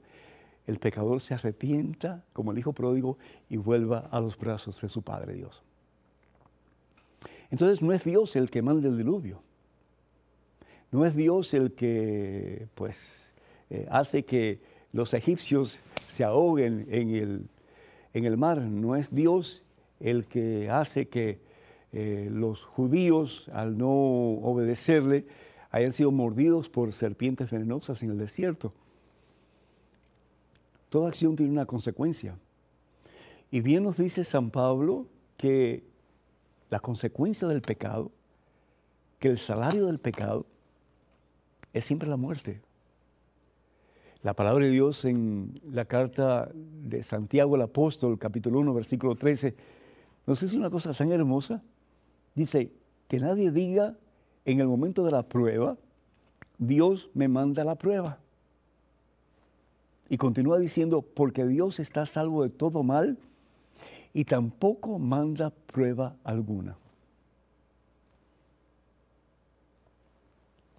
[0.64, 3.18] el pecador se arrepienta como el hijo pródigo
[3.51, 5.61] y vuelva a los brazos de su Padre Dios.
[7.51, 9.43] Entonces no es Dios el que manda el diluvio.
[10.93, 13.20] No es Dios el que pues
[13.70, 14.61] eh, hace que
[14.93, 17.49] los egipcios se ahoguen en el,
[18.14, 18.61] en el mar.
[18.61, 19.64] No es Dios
[19.99, 21.40] el que hace que
[21.93, 25.26] eh, los judíos, al no obedecerle,
[25.70, 28.72] hayan sido mordidos por serpientes venenosas en el desierto.
[30.88, 32.36] Toda acción tiene una consecuencia.
[33.51, 35.84] Y bien nos dice San Pablo que
[36.70, 38.11] la consecuencia del pecado,
[39.18, 40.47] que el salario del pecado
[41.72, 42.61] es siempre la muerte.
[44.22, 49.55] La palabra de Dios en la carta de Santiago el apóstol, capítulo 1, versículo 13,
[50.26, 51.62] nos dice una cosa tan hermosa.
[52.35, 52.72] Dice,
[53.09, 53.95] que nadie diga
[54.47, 55.76] en el momento de la prueba,
[56.57, 58.18] Dios me manda la prueba.
[60.09, 63.18] Y continúa diciendo, porque Dios está salvo de todo mal
[64.14, 66.76] y tampoco manda prueba alguna.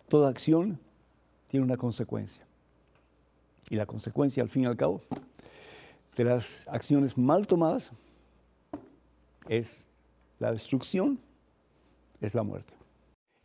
[0.08, 0.80] Toda acción
[1.50, 2.46] tiene una consecuencia.
[3.70, 5.02] Y la consecuencia, al fin y al cabo,
[6.16, 7.92] de las acciones mal tomadas
[9.48, 9.90] es
[10.40, 11.20] la destrucción
[12.24, 12.74] es la muerte.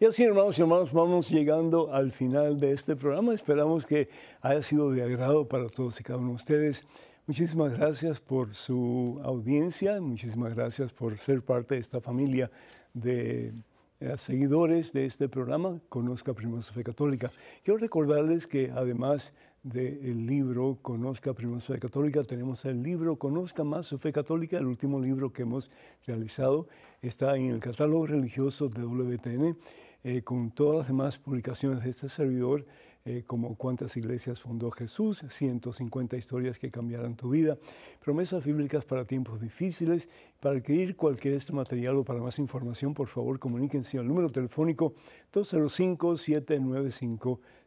[0.00, 3.34] Y así, hermanos y hermanos, vamos llegando al final de este programa.
[3.34, 4.08] Esperamos que
[4.40, 6.86] haya sido de agrado para todos y cada uno de ustedes.
[7.26, 12.50] Muchísimas gracias por su audiencia, muchísimas gracias por ser parte de esta familia
[12.94, 13.52] de
[14.00, 17.32] eh, seguidores de este programa, Conozca Primero su Fe Católica.
[17.64, 19.32] Quiero recordarles que además
[19.62, 24.58] del libro Conozca Primero su Fe Católica, tenemos el libro Conozca Más su Fe Católica,
[24.58, 25.70] el último libro que hemos
[26.06, 26.68] realizado.
[27.02, 29.56] Está en el catálogo religioso de WTN
[30.04, 32.64] eh, con todas las demás publicaciones de este servidor
[33.04, 37.56] eh, como cuántas iglesias fundó Jesús, 150 historias que cambiarán tu vida,
[38.04, 40.10] promesas bíblicas para tiempos difíciles.
[40.40, 44.92] Para adquirir cualquier este material o para más información, por favor comuníquense al número telefónico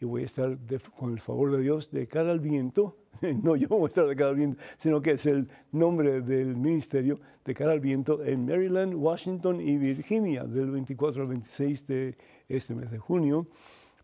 [0.00, 0.58] Y voy a estar
[0.98, 2.96] con el favor de Dios de cara al viento
[3.42, 6.56] no yo voy a estar de cara al viento, sino que es el nombre del
[6.56, 12.16] ministerio de cara al viento en Maryland, Washington y Virginia del 24 al 26 de
[12.48, 13.46] este mes de junio.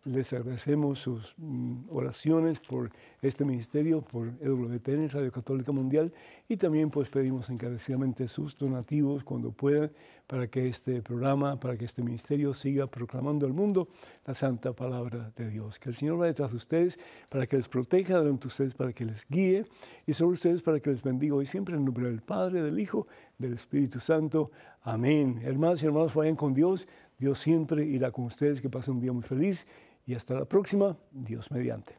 [0.04, 2.90] Les agradecemos sus mm, oraciones por
[3.20, 6.10] este ministerio, por EWTN, Radio Católica Mundial,
[6.48, 9.90] y también pues pedimos encarecidamente sus donativos cuando puedan
[10.26, 13.88] para que este programa, para que este ministerio siga proclamando al mundo
[14.24, 15.78] la santa palabra de Dios.
[15.78, 18.92] Que el Señor vaya detrás de ustedes para que les proteja delante de ustedes, para
[18.92, 19.66] que les guíe
[20.06, 23.06] y sobre ustedes para que les bendiga hoy siempre en nombre del Padre, del Hijo,
[23.38, 24.50] del Espíritu Santo.
[24.82, 25.40] Amén.
[25.44, 26.88] Hermanos y hermanos, vayan con Dios.
[27.18, 28.60] Dios siempre irá con ustedes.
[28.60, 29.66] Que pasen un día muy feliz
[30.06, 31.98] y hasta la próxima, Dios mediante.